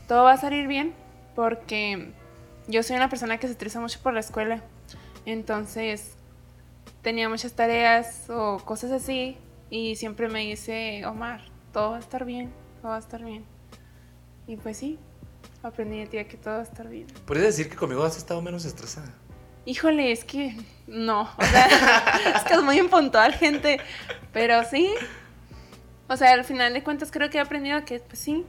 [0.08, 0.94] todo va a salir bien,
[1.36, 2.10] porque
[2.66, 4.64] yo soy una persona que se estresa mucho por la escuela,
[5.26, 6.16] entonces
[7.02, 9.36] tenía muchas tareas o cosas así,
[9.70, 12.50] y siempre me dice, Omar, todo va a estar bien,
[12.82, 13.44] todo va a estar bien.
[14.48, 14.98] Y pues sí,
[15.66, 17.06] aprendí de ti que todo va a estar bien.
[17.26, 19.12] ¿Puedes decir que conmigo has estado menos estresada?
[19.64, 21.66] Híjole, es que no, o sea,
[22.36, 23.80] es que es muy impuntual, gente,
[24.32, 24.94] pero sí,
[26.08, 28.44] o sea, al final de cuentas creo que he aprendido que, pues sí,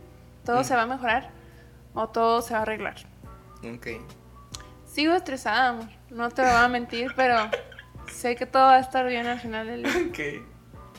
[0.45, 0.63] todo Mm.
[0.63, 1.29] se va a mejorar
[1.93, 2.95] o todo se va a arreglar.
[3.63, 3.87] Ok.
[4.85, 7.49] Sigo estresada, amor, no te voy a mentir, pero
[8.11, 10.07] sé que todo va a estar bien al final del día.
[10.09, 10.45] Ok.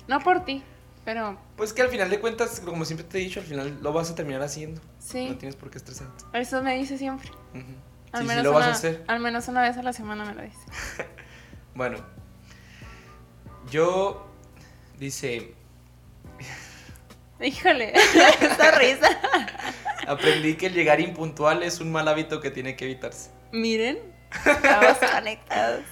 [0.09, 0.63] No por ti,
[1.05, 3.93] pero Pues que al final de cuentas, como siempre te he dicho, al final lo
[3.93, 4.81] vas a terminar haciendo.
[5.11, 6.25] Sí, No tienes por qué estresarte.
[6.35, 7.31] eso me dice siempre.
[7.55, 7.75] Ujú.
[8.13, 9.05] Al, Sí, menos lo vas una, a hacer.
[9.07, 10.59] al menos una vez a la semana me lo dice.
[11.75, 11.99] Bueno,
[13.71, 14.27] yo
[14.99, 15.55] dice,
[17.41, 17.93] Híjole,
[18.41, 19.09] esa risa.
[20.09, 23.31] aprendí que el llegar impuntual es un mal hábito que tiene que evitarse.
[23.53, 23.99] Miren,
[24.45, 25.83] estamos conectados.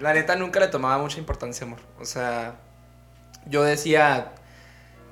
[0.00, 1.78] La neta nunca le tomaba mucha importancia, amor.
[2.00, 2.56] O sea,
[3.46, 4.32] yo decía,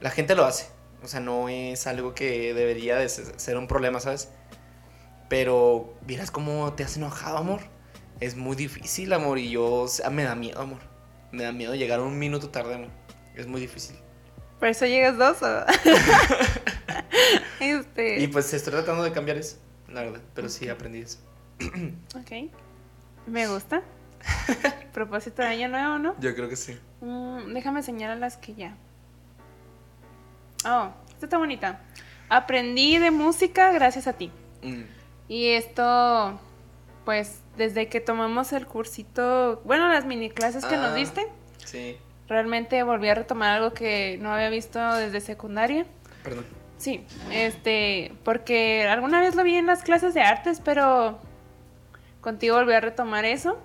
[0.00, 0.66] la gente lo hace.
[1.04, 4.30] O sea, no es algo que debería de se- ser un problema, ¿sabes?
[5.28, 7.60] Pero, ¿vieras cómo te has enojado, amor?
[8.20, 10.80] Es muy difícil, amor, y yo, o sea, me da miedo, amor.
[11.32, 12.90] Me da miedo llegar un minuto tarde, amor.
[13.34, 13.96] Es muy difícil.
[14.58, 15.36] Por eso llegas dos.
[17.60, 18.20] este.
[18.22, 19.56] Y pues estoy tratando de cambiar eso,
[19.88, 20.20] la verdad.
[20.34, 21.18] Pero sí, aprendí eso.
[22.16, 22.50] Ok.
[23.26, 23.82] Me gusta.
[24.92, 26.14] Propósito de año nuevo, ¿no?
[26.20, 26.78] Yo creo que sí.
[27.00, 28.76] Mm, déjame señalar las que ya.
[30.66, 31.80] Oh, esta está bonita.
[32.28, 34.30] Aprendí de música gracias a ti.
[34.62, 34.82] Mm,
[35.28, 36.38] Y esto,
[37.04, 40.94] pues, desde que tomamos el cursito, bueno, las mini clases que nos Ah.
[40.94, 41.26] diste,
[41.64, 41.96] sí,
[42.28, 45.86] realmente volví a retomar algo que no había visto desde secundaria.
[46.22, 46.44] perdón.
[46.78, 51.18] Sí, este, porque alguna vez lo vi en las clases de artes, pero
[52.20, 53.58] contigo volví a retomar eso.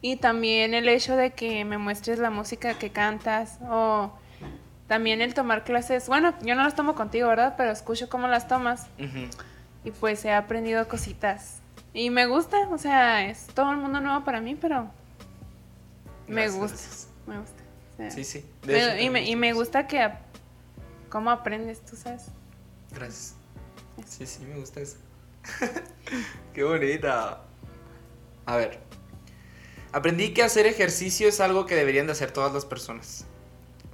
[0.00, 4.12] Y también el hecho de que me muestres la música que cantas o
[4.88, 6.08] también el tomar clases.
[6.08, 7.54] Bueno, yo no las tomo contigo, ¿verdad?
[7.56, 8.86] Pero escucho cómo las tomas.
[9.84, 11.60] Y pues he aprendido cositas.
[11.92, 14.90] Y me gusta, o sea, es todo el mundo nuevo para mí, pero
[16.26, 16.82] me gusta.
[17.26, 18.10] Me gusta.
[18.10, 18.44] sí, sí.
[19.00, 20.10] y, me, y me gusta que
[21.10, 22.26] cómo aprendes, tú sabes.
[22.90, 23.34] Gracias.
[24.06, 24.96] Sí, sí, me gusta eso.
[26.54, 27.42] Qué bonita.
[28.46, 28.80] A ver.
[29.92, 33.26] Aprendí que hacer ejercicio es algo que deberían de hacer todas las personas.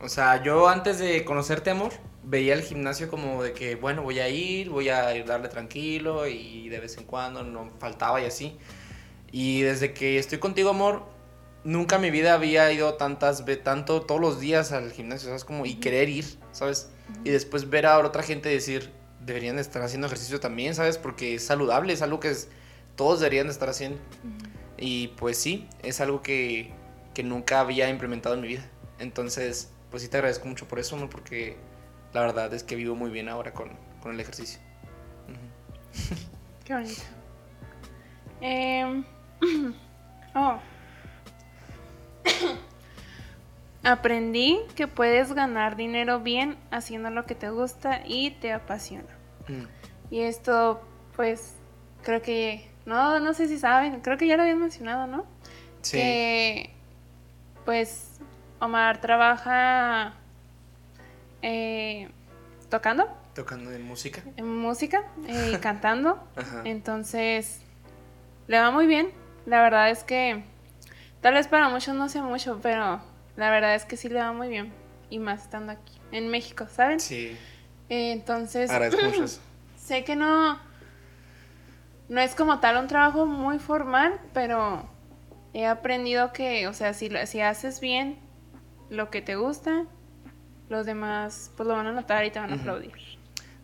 [0.01, 4.19] O sea, yo antes de conocerte, amor, veía el gimnasio como de que, bueno, voy
[4.21, 8.27] a ir, voy a ir darle tranquilo y de vez en cuando no faltaba y
[8.27, 8.57] así.
[9.31, 11.07] Y desde que estoy contigo, amor,
[11.65, 15.45] nunca en mi vida había ido tantas, tanto todos los días al gimnasio, ¿sabes?
[15.45, 16.91] Como, y querer ir, ¿sabes?
[17.25, 20.99] Y después ver a otra gente decir, deberían estar haciendo ejercicio también, ¿sabes?
[20.99, 22.49] Porque es saludable, es algo que es,
[22.97, 23.99] todos deberían de estar haciendo.
[24.79, 26.73] Y pues sí, es algo que,
[27.15, 28.69] que, nunca había implementado en mi vida.
[28.99, 31.09] Entonces, pues sí te agradezco mucho por eso, ¿no?
[31.09, 31.57] Porque
[32.13, 33.71] la verdad es que vivo muy bien ahora con,
[34.03, 34.59] con el ejercicio.
[36.65, 37.03] Qué bonito.
[38.41, 39.05] Eh,
[40.35, 40.59] oh.
[43.85, 49.17] Aprendí que puedes ganar dinero bien haciendo lo que te gusta y te apasiona.
[49.47, 50.13] Mm.
[50.13, 50.83] Y esto,
[51.15, 51.55] pues,
[52.03, 55.25] creo que, no, no sé si saben, creo que ya lo habían mencionado, ¿no?
[55.83, 55.99] Sí.
[55.99, 56.75] Que,
[57.65, 58.14] pues,
[58.65, 60.15] Omar trabaja
[61.43, 62.09] eh,
[62.71, 63.07] tocando.
[63.35, 64.23] Tocando en música.
[64.37, 66.27] En música eh, y cantando.
[66.65, 67.61] Entonces,
[68.47, 69.11] le va muy bien.
[69.45, 70.43] La verdad es que,
[71.21, 73.03] tal vez para muchos no sea mucho, pero
[73.37, 74.73] la verdad es que sí le va muy bien.
[75.11, 77.01] Y más estando aquí, en México, ¿saben?
[77.01, 77.37] Sí.
[77.91, 78.71] Eh, entonces.
[79.77, 80.59] Sé que no.
[82.09, 84.89] No es como tal un trabajo muy formal, pero
[85.53, 88.24] he aprendido que, o sea, si, si haces bien
[88.91, 89.87] lo que te gusta,
[90.69, 92.93] los demás pues lo van a notar y te van a aplaudir.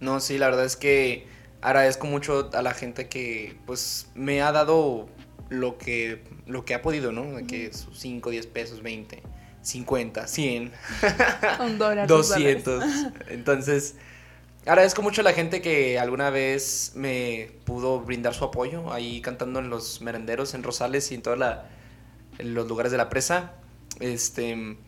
[0.01, 1.27] No, sí, la verdad es que
[1.61, 5.09] agradezco mucho a la gente que pues me ha dado
[5.51, 7.25] lo que, lo que ha podido, ¿no?
[7.37, 9.23] De que sus 5, 10 pesos, 20.
[9.63, 10.73] 50, 100,
[11.61, 12.83] un dólar, 200.
[13.29, 13.97] Entonces,
[14.67, 19.59] agradezco mucho a la gente que alguna vez me pudo brindar su apoyo ahí cantando
[19.59, 21.39] en los merenderos, en Rosales y en todos
[22.39, 23.53] los lugares de la presa.
[24.01, 24.79] Este,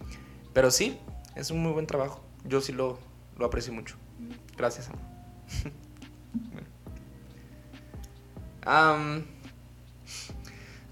[0.53, 0.99] pero sí,
[1.35, 2.23] es un muy buen trabajo.
[2.45, 2.99] Yo sí lo,
[3.38, 3.97] lo aprecio mucho.
[4.57, 5.01] Gracias, amor.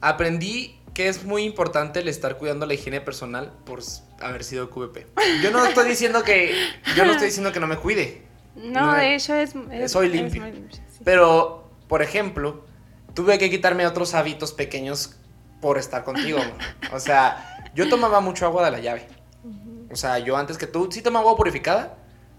[0.01, 3.81] aprendí que es muy importante el estar cuidando la higiene personal por
[4.21, 5.07] haber sido QVP.
[5.43, 6.53] Yo no estoy diciendo que
[6.97, 8.23] yo no estoy diciendo que no me cuide.
[8.57, 9.55] No, de hecho es,
[9.87, 10.43] soy limpio.
[11.05, 12.65] Pero por ejemplo,
[13.15, 15.17] tuve que quitarme otros hábitos pequeños
[15.61, 16.39] por estar contigo.
[16.93, 19.07] o sea, yo tomaba mucho agua de la llave.
[19.91, 21.97] O sea, yo antes que tú sí tomaba agua purificada,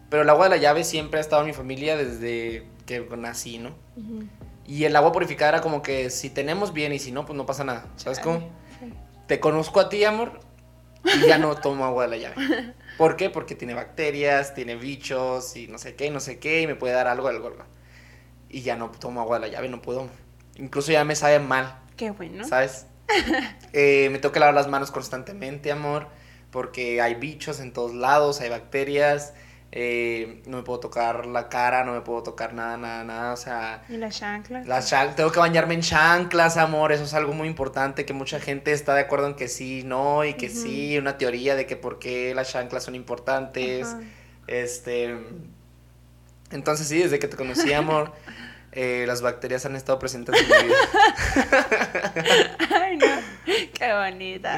[0.09, 3.59] pero el agua de la llave siempre ha estado en mi familia desde que nací,
[3.59, 3.71] ¿no?
[4.65, 7.45] Y el agua purificada era como que si tenemos bien y si no, pues no
[7.45, 7.85] pasa nada.
[7.95, 8.49] ¿Sabes cómo?
[9.27, 10.39] Te conozco a ti, amor,
[11.03, 12.73] y ya no tomo agua de la llave.
[12.97, 13.29] ¿Por qué?
[13.29, 16.93] Porque tiene bacterias, tiene bichos y no sé qué, no sé qué, y me puede
[16.93, 17.63] dar algo, algo, algo.
[18.49, 20.09] Y ya no tomo agua de la llave, no puedo.
[20.57, 21.79] Incluso ya me sabe mal.
[21.95, 22.43] Qué bueno.
[22.45, 22.85] ¿Sabes?
[23.73, 26.07] eh, me tengo que lavar las manos constantemente, amor,
[26.51, 29.33] porque hay bichos en todos lados, hay bacterias.
[29.73, 33.37] Eh, no me puedo tocar la cara, no me puedo tocar nada, nada, nada, o
[33.37, 33.83] sea...
[33.87, 34.67] ¿Y las chanclas?
[34.67, 38.41] Las chanclas, tengo que bañarme en chanclas, amor, eso es algo muy importante, que mucha
[38.41, 41.77] gente está de acuerdo en que sí, no, y que sí, una teoría de que
[41.77, 43.95] por qué las chanclas son importantes,
[44.47, 45.17] este...
[46.51, 48.11] Entonces sí, desde que te conocí, amor,
[48.73, 50.75] eh, las bacterias han estado presentes en mi vida.
[52.75, 53.07] Ay, no,
[53.73, 54.57] qué bonita.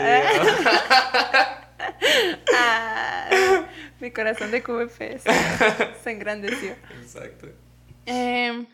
[2.55, 3.65] ah,
[3.99, 6.75] mi corazón de QVP se, engrandeció.
[7.01, 7.47] Exacto.
[8.05, 8.65] Em,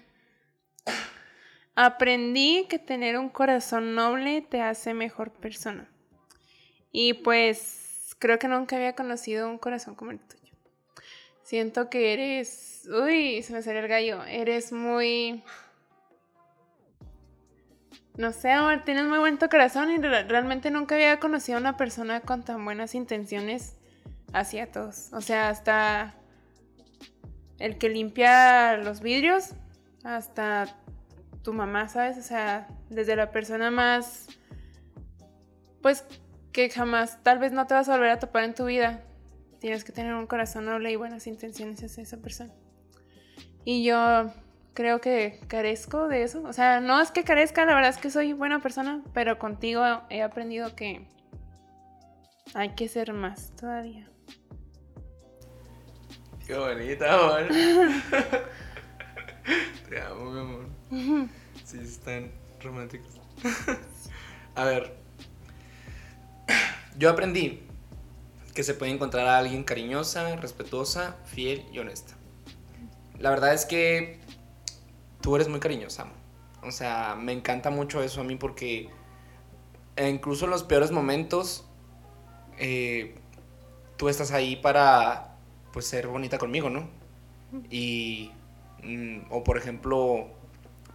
[1.75, 5.89] aprendí que tener un corazón noble te hace mejor persona.
[6.91, 10.53] Y pues creo que nunca había conocido un corazón como el tuyo.
[11.43, 12.87] Siento que eres...
[12.89, 14.23] Uy, se me salió el gallo.
[14.25, 15.43] Eres muy
[18.19, 22.19] no sé, amor, tienes muy buen corazón y realmente nunca había conocido a una persona
[22.19, 23.77] con tan buenas intenciones
[24.33, 25.13] hacia todos.
[25.13, 26.15] O sea, hasta
[27.59, 29.51] el que limpia los vidrios,
[30.03, 30.65] hasta
[31.43, 32.17] tu mamá, ¿sabes?
[32.17, 34.27] O sea, desde la persona más,
[35.81, 36.03] pues,
[36.51, 39.01] que jamás, tal vez no te vas a volver a topar en tu vida.
[39.61, 42.51] Tienes que tener un corazón noble y buenas intenciones hacia esa persona.
[43.63, 44.29] Y yo
[44.73, 46.43] creo que carezco de eso.
[46.43, 49.83] O sea, no es que carezca, la verdad es que soy buena persona, pero contigo
[50.09, 51.07] he aprendido que
[52.53, 54.09] hay que ser más todavía.
[56.45, 57.47] Qué bonita, amor.
[59.89, 60.65] Te amo, mi amor.
[61.63, 63.19] Sí, están románticos.
[64.55, 64.97] A ver.
[66.97, 67.63] Yo aprendí
[68.53, 72.15] que se puede encontrar a alguien cariñosa, respetuosa, fiel y honesta.
[73.17, 74.18] La verdad es que
[75.21, 76.07] tú eres muy cariñosa.
[76.63, 78.89] O sea, me encanta mucho eso a mí porque
[79.97, 81.65] incluso en los peores momentos
[82.57, 83.15] eh,
[83.97, 85.37] tú estás ahí para
[85.73, 86.89] pues ser bonita conmigo, ¿no?
[87.69, 88.31] Y
[88.83, 90.27] mm, o por ejemplo,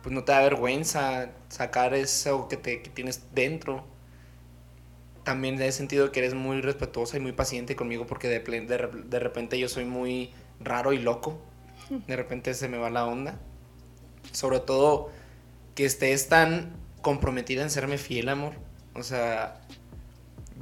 [0.02, 3.84] pues no te da vergüenza sacar eso que te que tienes dentro.
[5.24, 9.18] También he sentido que eres muy respetuosa y muy paciente conmigo porque de, de, de
[9.18, 11.40] repente yo soy muy raro y loco.
[12.06, 13.40] De repente se me va la onda.
[14.32, 15.10] Sobre todo
[15.74, 18.54] que estés tan comprometida en serme fiel, amor.
[18.94, 19.60] O sea,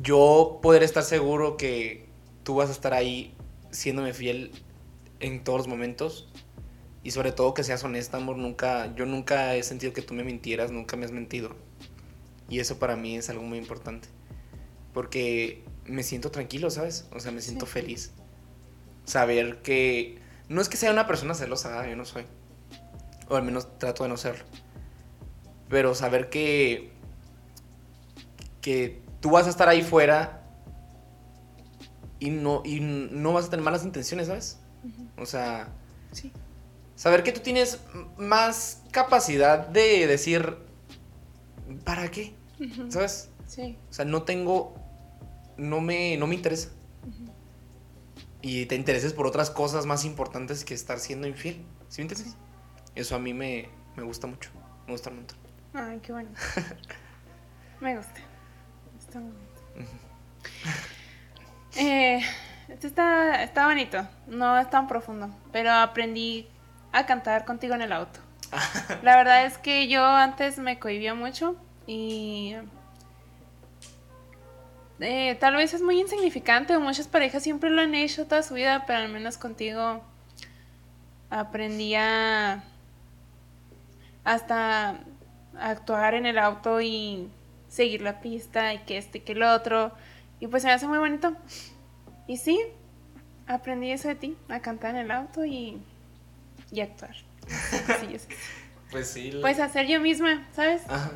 [0.02, 2.06] yo poder estar seguro que
[2.44, 3.34] tú vas a estar ahí
[3.70, 4.52] siéndome fiel
[5.20, 6.28] en todos los momentos.
[7.04, 8.36] Y sobre todo que seas honesta, amor.
[8.36, 11.50] Nunca, yo nunca he sentido que tú me mintieras, nunca me has mentido.
[12.48, 14.08] Y eso para mí es algo muy importante.
[14.92, 17.08] Porque me siento tranquilo, ¿sabes?
[17.12, 17.72] O sea, me siento Sí.
[17.72, 18.12] feliz.
[19.04, 20.18] Saber que...
[20.48, 22.24] No es que sea una persona celosa, yo no soy.
[23.32, 24.44] O al menos trato de no serlo.
[25.68, 26.92] Pero saber que...
[28.60, 30.42] Que tú vas a estar ahí fuera
[32.20, 34.58] y no, y no vas a tener malas intenciones, ¿sabes?
[35.18, 35.68] O sea,
[36.12, 36.30] Sí.
[36.94, 37.80] saber que tú tienes
[38.16, 40.56] más capacidad de decir,
[41.84, 42.34] ¿para qué?
[42.88, 43.30] ¿Sabes?
[43.48, 43.76] Sí.
[43.90, 44.74] O sea, no tengo,
[45.56, 46.68] no me, no me interesa.
[48.40, 51.64] Y te intereses por otras cosas más importantes que estar siendo infiel.
[51.88, 52.36] ¿Sí me entiendes?
[52.94, 54.50] Eso a mí me, me gusta mucho.
[54.86, 55.38] Me gusta un montón.
[55.74, 56.38] Ay, qué bonito.
[57.80, 58.20] Me gusta.
[58.98, 59.38] Está bonito.
[61.74, 62.20] Eh,
[62.68, 64.06] este está, está bonito.
[64.26, 65.34] No es tan profundo.
[65.50, 66.46] Pero aprendí
[66.92, 68.20] a cantar contigo en el auto.
[69.02, 72.54] La verdad es que yo antes me cohibía mucho y
[75.00, 78.84] eh, tal vez es muy insignificante muchas parejas siempre lo han hecho toda su vida,
[78.86, 80.02] pero al menos contigo
[81.30, 82.62] aprendí a
[84.24, 85.00] hasta
[85.58, 87.28] actuar en el auto y
[87.68, 89.92] seguir la pista y que este y que el otro
[90.40, 91.34] y pues se me hace muy bonito
[92.26, 92.58] y sí
[93.46, 95.80] aprendí eso de ti a cantar en el auto y,
[96.70, 97.14] y actuar
[98.00, 98.28] Sí, es-
[98.90, 99.32] Pues sí.
[99.40, 101.10] pues a ser yo misma sabes Ajá.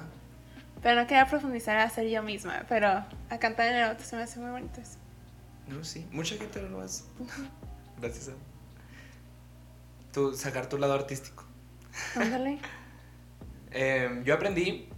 [0.82, 4.16] pero no quería profundizar a ser yo misma pero a cantar en el auto se
[4.16, 4.98] me hace muy bonito eso
[5.68, 6.06] No, sí.
[6.12, 7.04] Mucha gente lo hace.
[8.00, 8.32] Gracias a...
[10.12, 11.44] Tú, sacar tu lado artístico.
[12.14, 12.58] ándale
[13.70, 14.88] Em, yo aprendí...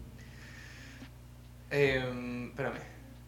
[1.70, 2.78] em, espérame.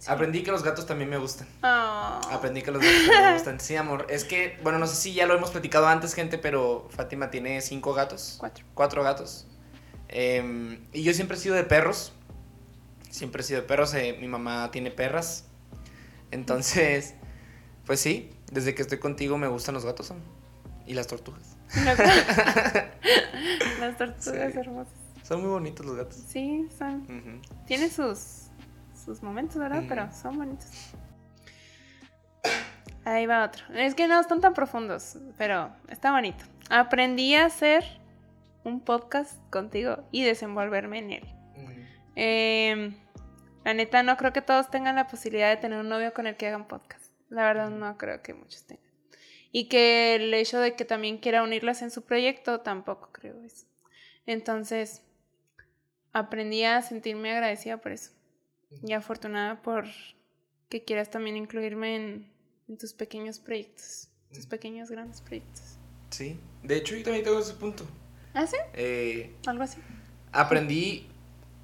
[0.07, 1.46] Aprendí que los gatos también me gustan.
[1.62, 2.20] Oh.
[2.31, 3.61] Aprendí que los gatos también me gustan.
[3.61, 4.07] Sí, amor.
[4.09, 7.61] Es que, bueno, no sé si ya lo hemos platicado antes, gente, pero Fátima tiene
[7.61, 8.37] cinco gatos.
[8.38, 9.46] cuatro Cuatro gatos.
[10.09, 12.14] Em, y yo siempre he sido de perros.
[13.11, 13.92] Siempre he sido de perros.
[13.94, 15.44] eh, mi mamá tiene perras.
[16.31, 17.14] Entonces,
[17.85, 20.11] pues sí, desde que estoy contigo me gustan los gatos.
[20.12, 20.24] amor.
[20.87, 21.57] Y las tortugas.
[23.81, 24.59] las tortugas Sí.
[24.59, 24.92] hermosas
[25.30, 26.16] Son muy bonitos los gatos.
[26.26, 27.54] sí son Ujú.
[27.64, 28.48] Tiene sus,
[29.04, 29.84] sus momentos, ¿verdad?
[29.88, 30.66] Pero son bonitos.
[33.04, 33.64] Ahí va otro.
[33.76, 36.44] Es que no están tan profundos, pero está bonito.
[36.68, 37.84] Aprendí a hacer
[38.64, 41.28] un podcast contigo y desenvolverme en él.
[42.16, 42.96] Em,
[43.64, 46.36] la neta, no creo que todos tengan la posibilidad de tener un novio con el
[46.36, 47.04] que hagan podcast.
[47.28, 48.92] La verdad, no creo que muchos tengan.
[49.52, 53.66] Y que el hecho de que también quiera unirlas en su proyecto, tampoco creo eso.
[54.26, 55.04] Entonces,
[56.12, 58.11] aprendí a sentirme agradecida por eso.
[58.87, 59.85] Y afortunada por
[60.69, 62.33] que quieras también incluirme en,
[62.69, 64.08] en tus pequeños proyectos.
[64.33, 65.79] Tus pequeños, grandes proyectos.
[66.11, 66.38] Sí.
[66.63, 67.85] De hecho, yo también tengo ese punto.
[68.33, 68.56] ¿Ah, sí?
[68.75, 69.81] Eh, Algo así.
[70.33, 71.08] aprendí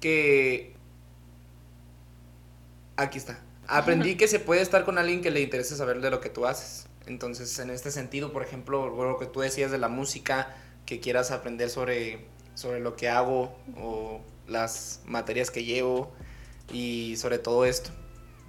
[0.01, 0.75] que...
[2.97, 3.39] Aquí está.
[3.67, 6.45] Aprendí que se puede estar con alguien que le interese saber de lo que tú
[6.45, 6.87] haces.
[7.05, 10.53] Entonces, en este sentido, por ejemplo, lo que tú decías de la música,
[10.85, 12.25] que quieras aprender sobre,
[12.55, 16.11] sobre lo que hago o las materias que llevo
[16.71, 17.91] y sobre todo esto.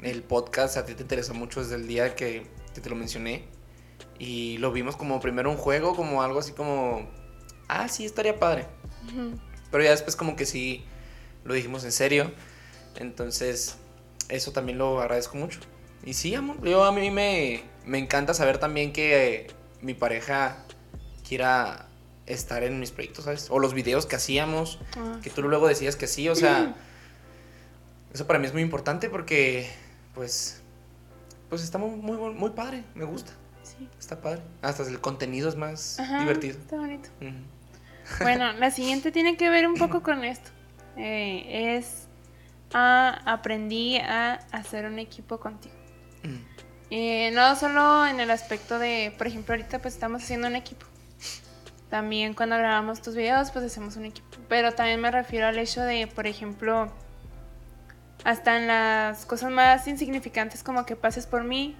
[0.03, 2.47] El podcast a ti te interesó mucho desde el día que,
[2.81, 3.45] te lo mencioné
[4.21, 7.09] y lo vimos como primero un juego, como algo así como,
[7.67, 8.67] ah, sí, estaría padre.
[9.71, 10.85] Pero ya después como que sí
[11.45, 12.31] lo dijimos en serio.
[12.97, 13.79] Entonces,
[14.29, 15.59] eso también lo agradezco mucho.
[16.05, 19.49] Y sí, amor, yo a mí me, me encanta saber también que
[19.83, 20.65] mi pareja
[21.27, 21.88] quiera
[22.29, 23.49] estar en mis proyectos, ¿sabes?
[23.51, 26.75] O los videos que hacíamos, Ah, que tú luego decías que sí, o sea,
[28.13, 29.69] eso para mí es muy importante porque,
[30.15, 30.63] pues,
[31.49, 33.89] pues está muy, muy, muy padre, me gusta, sí.
[33.99, 34.43] está padre.
[34.63, 36.59] Hasta el contenido es más Ajá, divertido.
[36.59, 37.09] Está bonito.
[38.23, 40.51] Bueno, la siguiente tiene que ver un poco con esto.
[40.97, 42.09] Eh, es
[42.73, 45.75] ah, aprendí a hacer un equipo contigo.
[46.23, 46.37] Mm.
[46.91, 50.87] Eh, no solo en el aspecto de, por ejemplo, ahorita pues estamos haciendo un equipo.
[51.91, 54.29] También cuando grabamos tus videos pues hacemos un equipo.
[54.49, 56.93] Pero también me refiero al hecho de, por ejemplo,
[58.25, 61.77] hasta en las cosas más insignificantes como que pases por mí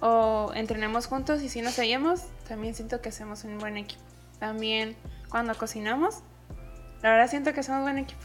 [0.00, 4.02] o entrenemos juntos y si nos seguimos, también siento que hacemos un buen equipo.
[4.38, 4.96] También
[5.30, 6.16] cuando cocinamos,
[7.02, 8.22] la verdad siento que hacemos buen equipo.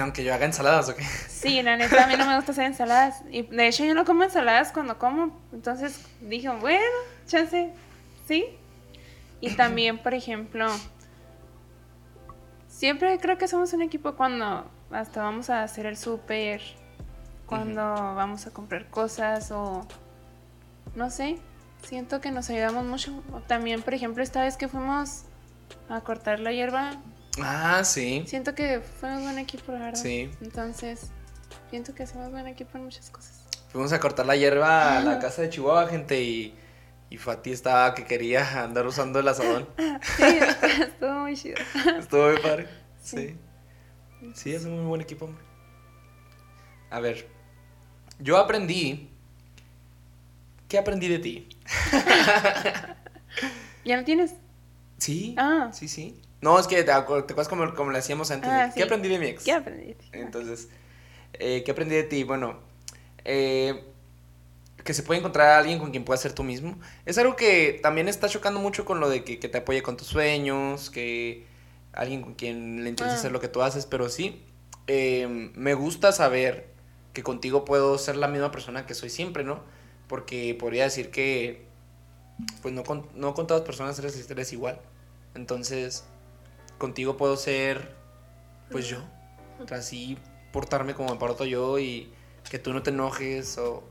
[0.00, 1.04] Aunque yo haga ensaladas, ¿o qué?
[1.04, 3.22] Sí, la neta, a mí no me gusta hacer ensaladas.
[3.30, 5.40] Y de hecho, yo no como ensaladas cuando como.
[5.52, 6.84] Entonces dije, bueno,
[7.26, 7.72] chance,
[8.26, 8.57] sí.
[9.40, 10.66] Y también, por ejemplo,
[12.66, 16.60] siempre creo que somos un equipo cuando hasta vamos a hacer el súper,
[17.46, 19.86] cuando vamos a comprar cosas o
[20.94, 21.38] no sé.
[21.82, 23.22] Siento que nos ayudamos mucho.
[23.46, 25.24] También, por ejemplo, esta vez que fuimos
[25.88, 26.98] a cortar la hierba,
[27.42, 28.24] Ah, sí.
[28.26, 30.00] Siento que fuimos buen equipo, la verdad.
[30.00, 30.30] Sí.
[30.40, 31.10] Entonces,
[31.70, 33.44] siento que hacemos buen equipo en muchas cosas.
[33.70, 36.54] Fuimos a cortar la hierba a la casa de Chihuahua, gente, y,
[37.10, 39.68] y Fati estaba que quería andar usando el asadón.
[40.16, 40.22] Sí,
[40.82, 41.56] estuvo muy chido.
[41.98, 42.68] Estuvo muy padre.
[43.02, 43.36] Sí.
[44.20, 44.32] Sí.
[44.34, 45.42] Sí, es un muy buen equipo, hombre.
[46.90, 47.28] A ver,
[48.18, 49.10] yo aprendí.
[50.68, 51.48] ¿Qué aprendí de ti?
[53.84, 54.34] ¿Ya no tienes?
[54.98, 55.34] Sí.
[55.38, 55.70] Ah.
[55.72, 56.20] Sí, sí.
[56.40, 58.50] No, es que te, acu- te acuerdas como, como le hacíamos antes.
[58.50, 58.78] Ah, de, sí.
[58.78, 59.44] ¿Qué aprendí de mi ex?
[59.44, 60.04] ¿Qué aprendiste?
[60.12, 60.68] Entonces,
[61.34, 62.24] eh, ¿qué aprendí de ti?
[62.24, 62.60] Bueno,
[63.24, 63.84] eh,
[64.88, 66.78] que se puede encontrar a alguien con quien puedas ser tú mismo.
[67.04, 69.98] Es algo que también está chocando mucho con lo de que, que te apoye con
[69.98, 71.44] tus sueños, que
[71.92, 73.18] alguien con quien le interesa Ah.
[73.18, 74.42] hacer lo que tú haces, pero sí,
[74.86, 76.70] eh, me gusta saber
[77.12, 79.60] que contigo puedo ser la misma persona que soy siempre, ¿no?
[80.06, 81.66] Porque podría decir que,
[82.62, 84.80] pues no con, no con todas las personas eres, eres igual.
[85.34, 86.04] Entonces,
[86.78, 87.94] contigo puedo ser,
[88.70, 89.04] pues yo
[89.70, 90.16] así
[90.50, 92.10] portarme como me porto yo y
[92.48, 93.82] que tú no te enojes o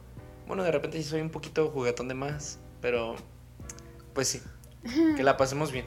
[0.47, 3.15] bueno de repente sí soy un poquito juguetón de más pero
[4.13, 4.41] pues sí
[5.15, 5.85] que la pasemos bien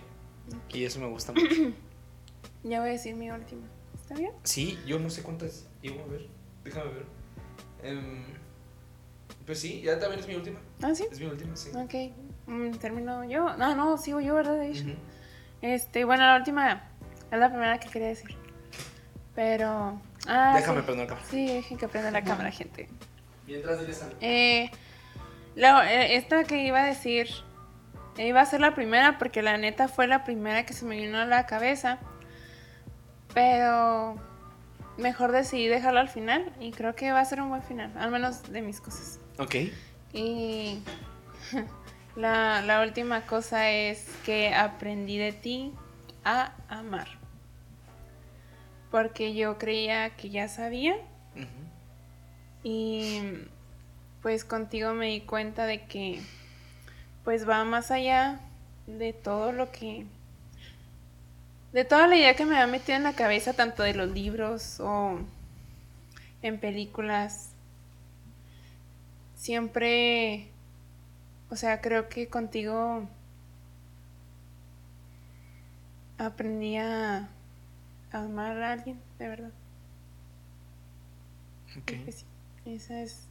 [0.72, 1.46] y eso me gusta mucho
[2.62, 3.62] Ya voy a decir mi última.
[3.94, 4.32] ¿Está bien?
[4.44, 6.26] sí yo no sé cuántas iba a ver
[6.64, 7.06] déjame ver
[7.82, 8.22] Em,
[9.46, 11.06] pues sí ya también es mi última Ah, sí.
[11.10, 12.12] es mi última sí Ok.
[12.46, 13.56] Mm, Termino yo.
[13.56, 14.56] No, no, sigo yo, ¿verdad?
[14.56, 14.82] De hecho.
[14.84, 14.94] Ujú.
[15.62, 16.82] Este, bueno, la última
[17.30, 18.34] es la primera que quería decir.
[19.34, 20.00] Pero.
[20.26, 20.84] Ah, déjame sí.
[20.86, 22.88] prender la cámara Sí, dejen que prenda la cámara, gente.
[23.50, 24.70] Mientras diles algo Eh,
[25.56, 27.28] la- eh, esta que iba a decir
[28.18, 31.18] iba a ser la primera porque la neta fue la primera que se me vino
[31.18, 31.98] a la cabeza.
[33.32, 34.16] Pero
[34.98, 38.10] mejor decidí dejarla al final y creo que va a ser un buen final, al
[38.10, 39.20] menos de mis cosas.
[39.38, 39.54] ok
[40.12, 40.82] Y
[42.16, 45.72] la, la última cosa es que aprendí de ti
[46.24, 47.08] a amar.
[48.90, 50.96] Porque yo creía que ya sabía.
[52.62, 53.22] Y
[54.22, 56.20] pues contigo me di cuenta de que
[57.24, 58.40] pues va más allá
[58.86, 60.06] de todo lo que...
[61.72, 64.80] De toda la idea que me había metido en la cabeza, tanto de los libros
[64.80, 65.18] o
[66.42, 67.50] en películas.
[69.36, 70.48] Siempre...
[71.50, 73.08] O sea, creo que contigo
[76.18, 77.28] aprendí a
[78.12, 79.52] amar a alguien, de verdad.
[81.76, 82.29] ok Creo que sí.
[82.64, 83.26] Esa es.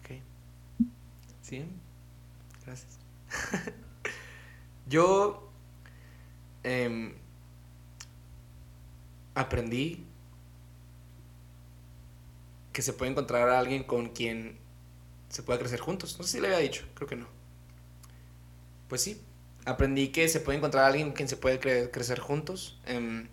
[0.00, 0.10] Ok.
[1.42, 1.64] Sí.
[2.64, 2.98] Gracias.
[4.88, 5.42] Yo
[6.64, 7.14] em,
[9.34, 10.04] aprendí
[12.72, 14.58] que se puede encontrar a alguien con quien
[15.28, 16.18] se pueda crecer juntos.
[16.18, 17.28] No sé si le había dicho, creo que no.
[18.88, 19.20] Pues sí,
[19.64, 22.80] aprendí que se puede encontrar a alguien con quien se puede cre- crecer juntos.
[22.86, 23.28] Em,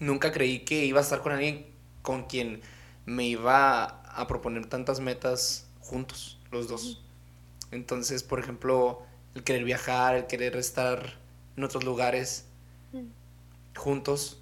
[0.00, 1.66] nunca creí que iba a estar con alguien
[2.02, 2.62] con quien
[3.06, 7.02] me iba a proponer tantas metas juntos, los dos.
[7.70, 9.02] Entonces, por ejemplo,
[9.34, 11.18] el querer viajar, el querer estar
[11.56, 12.44] en otros lugares
[13.76, 14.40] juntos.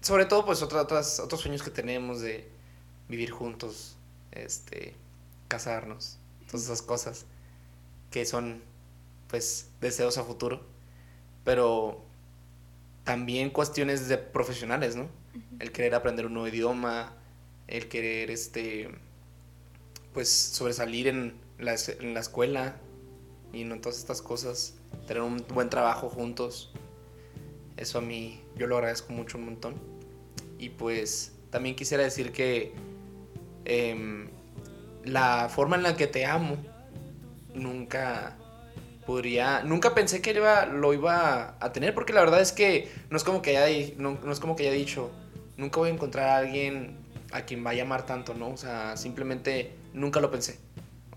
[0.00, 2.48] Sobre todo, pues, otra- otras, otros sueños que tenemos de
[3.08, 3.96] vivir juntos,
[4.32, 4.94] este,
[5.48, 6.16] casarnos,
[6.46, 7.26] todas esas cosas
[8.10, 8.62] que son,
[9.28, 10.62] pues, deseos a futuro.
[11.44, 12.02] Pero
[13.04, 15.08] también cuestiones de profesionales, ¿no?
[15.58, 17.12] El querer aprender un nuevo idioma,
[17.70, 18.90] el querer, este,
[20.12, 22.76] pues, sobresalir en la, en la escuela
[23.52, 24.74] y en todas estas cosas.
[25.06, 26.72] tener un buen trabajo juntos.
[27.76, 29.74] Eso a mí yo lo agradezco mucho un montón.
[30.58, 32.72] Y pues también quisiera decir que
[33.64, 34.28] em,
[35.04, 36.56] la forma en la que te amo
[37.54, 38.36] nunca
[39.06, 43.16] podría nunca pensé que iba, lo iba a tener porque la verdad es que no
[43.16, 45.10] es como que haya no, no, es como que haya dicho
[45.56, 46.96] nunca voy a encontrar a alguien
[47.32, 50.58] a quien vaya a amar tanto no o sea simplemente nunca lo pensé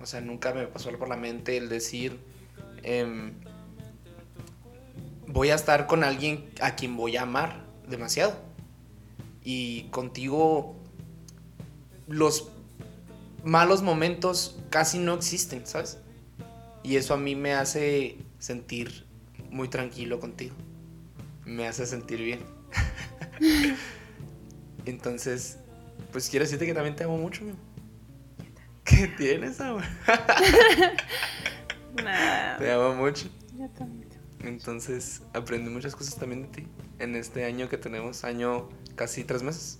[0.02, 2.20] o sea nunca me pasó por la mente el decir
[2.84, 3.34] em,
[5.28, 8.38] voy a estar con alguien a quien voy a amar demasiado
[9.44, 10.76] y contigo
[12.08, 12.50] los
[13.44, 16.00] malos momentos casi no existen, ¿sabes?
[16.84, 19.06] Y eso a mí me hace sentir
[19.50, 20.56] muy tranquilo contigo.
[21.46, 22.40] Me hace sentir bien.
[24.86, 25.60] Entonces,
[26.14, 27.42] pues quiero decirte que también te amo mucho.
[28.86, 29.84] ¿Qué tienes, amor?
[32.04, 32.58] Nada.
[32.58, 33.28] Te amo mucho.
[33.58, 34.10] Yo también.
[34.42, 36.68] Entonces, aprendí muchas cosas también de ti
[37.00, 39.78] en este año que tenemos, año casi tres meses.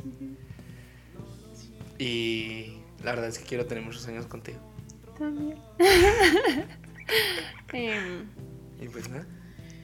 [2.00, 4.60] Y la verdad es que quiero tener muchos años contigo.
[5.18, 5.58] También.
[7.74, 8.28] Em,
[8.80, 9.26] Y pues nada,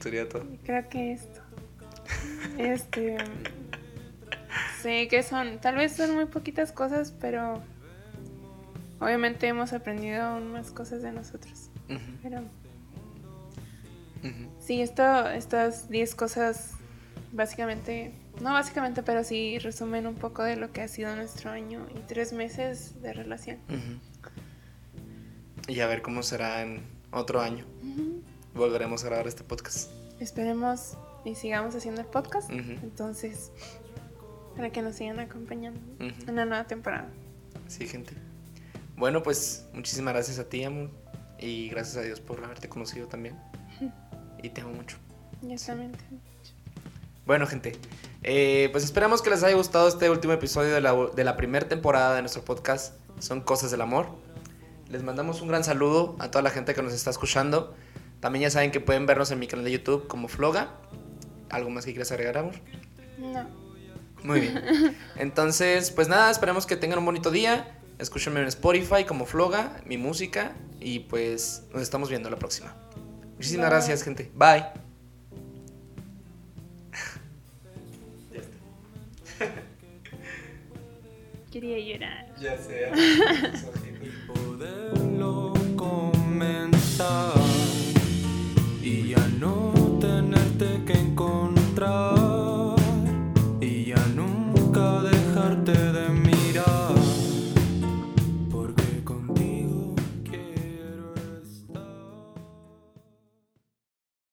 [0.00, 0.46] sería todo.
[0.64, 1.40] creo que esto.
[2.56, 3.16] Este.
[4.82, 5.60] Sé que son.
[5.60, 7.62] Tal vez son muy poquitas cosas, pero.
[9.00, 11.70] Obviamente hemos aprendido aún más cosas de nosotros.
[12.22, 12.42] Pero.
[14.60, 16.72] Sí, esto, estas 10 cosas.
[17.32, 18.12] Básicamente.
[18.40, 22.00] No básicamente, pero sí resumen un poco de lo que ha sido nuestro año y
[22.00, 23.58] tres meses de relación.
[25.68, 27.66] Y a ver cómo será en otro año.
[28.54, 29.90] Volveremos a grabar este podcast.
[30.20, 32.50] Esperemos y sigamos haciendo el podcast.
[32.50, 33.52] Entonces,
[34.56, 36.28] para que nos sigan acompañando Ujú.
[36.30, 37.08] en la nueva temporada.
[37.68, 38.12] Sí, gente.
[38.96, 40.90] Bueno, pues muchísimas gracias a ti, amor.
[41.38, 43.36] Y gracias a Dios por haberte conocido también.
[44.42, 44.96] Y te amo mucho.
[45.42, 45.92] Yo también.
[45.92, 45.98] te-
[47.26, 47.72] Bueno, gente,
[48.22, 51.68] eh, pues esperamos que les haya gustado este último episodio de la, de la primera
[51.68, 52.94] temporada de nuestro podcast.
[53.18, 54.06] Son Cosas del Amor.
[54.88, 57.74] Les mandamos un gran saludo a toda la gente que nos está escuchando.
[58.20, 60.70] También ya saben que pueden vernos en mi canal de YouTube como Floga.
[61.50, 62.54] ¿Algo más que quieras agregar, amor?
[63.18, 63.46] No.
[64.22, 64.96] Muy bien.
[65.16, 67.76] Entonces, pues nada, esperemos que tengan un bonito día.
[67.98, 70.52] Escúchenme en Spotify como Floga, mi música.
[70.80, 72.74] Y pues nos estamos viendo la próxima.
[73.36, 73.70] Muchísimas Bye.
[73.70, 74.30] gracias, gente.
[74.34, 74.64] Bye.
[81.50, 82.26] Quería llorar.
[82.40, 82.92] Ya sea.
[84.34, 87.32] poderlo comenzar
[88.82, 91.14] y ya no tenerte que